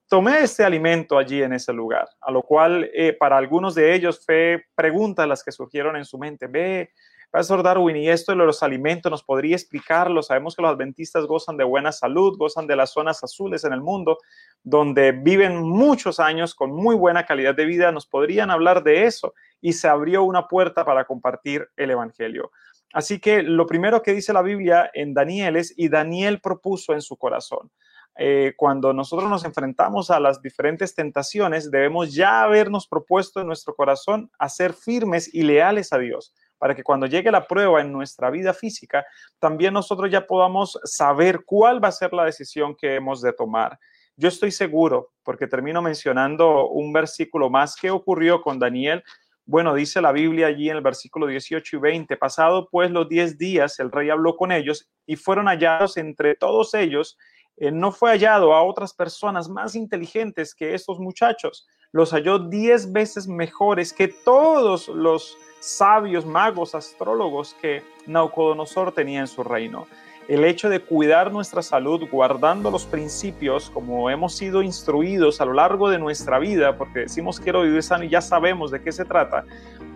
[0.08, 4.24] tomé este alimento allí en ese lugar, a lo cual eh, para algunos de ellos
[4.24, 6.48] fue preguntas las que surgieron en su mente.
[6.48, 6.92] Ve,
[7.32, 10.24] Pastor Darwin, y esto de los alimentos nos podría explicarlo.
[10.24, 13.82] Sabemos que los adventistas gozan de buena salud, gozan de las zonas azules en el
[13.82, 14.18] mundo,
[14.64, 17.92] donde viven muchos años con muy buena calidad de vida.
[17.92, 22.50] Nos podrían hablar de eso y se abrió una puerta para compartir el Evangelio.
[22.94, 27.02] Así que lo primero que dice la Biblia en Daniel es, y Daniel propuso en
[27.04, 27.70] su corazón.
[28.18, 33.76] Eh, cuando nosotros nos enfrentamos a las diferentes tentaciones, debemos ya habernos propuesto en nuestro
[33.76, 37.92] corazón a ser firmes y leales a Dios para que cuando llegue la prueba en
[37.92, 39.06] nuestra vida física,
[39.40, 43.80] también nosotros ya podamos saber cuál va a ser la decisión que hemos de tomar.
[44.18, 49.02] Yo estoy seguro, porque termino mencionando un versículo más que ocurrió con Daniel.
[49.46, 53.38] Bueno, dice la Biblia allí en el versículo 18 y 20, pasado pues los 10
[53.38, 57.18] días, el rey habló con ellos y fueron hallados entre todos ellos.
[57.56, 61.66] Eh, no fue hallado a otras personas más inteligentes que estos muchachos.
[61.92, 69.28] Los halló 10 veces mejores que todos los sabios, magos, astrólogos que Naucodonosor tenía en
[69.28, 69.88] su reino.
[70.28, 75.54] El hecho de cuidar nuestra salud guardando los principios como hemos sido instruidos a lo
[75.54, 79.04] largo de nuestra vida, porque decimos quiero vivir sano y ya sabemos de qué se
[79.04, 79.46] trata,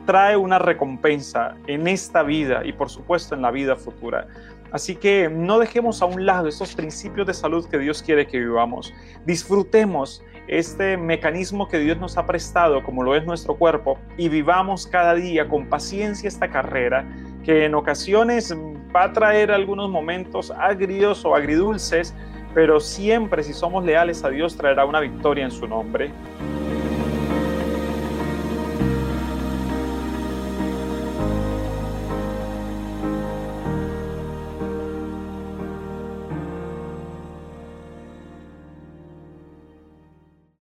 [0.07, 4.25] trae una recompensa en esta vida y por supuesto en la vida futura.
[4.71, 8.39] Así que no dejemos a un lado esos principios de salud que Dios quiere que
[8.39, 8.91] vivamos.
[9.27, 14.87] Disfrutemos este mecanismo que Dios nos ha prestado, como lo es nuestro cuerpo, y vivamos
[14.87, 17.05] cada día con paciencia esta carrera,
[17.43, 18.55] que en ocasiones
[18.95, 22.13] va a traer algunos momentos agrios o agridulces,
[22.53, 26.11] pero siempre si somos leales a Dios traerá una victoria en su nombre.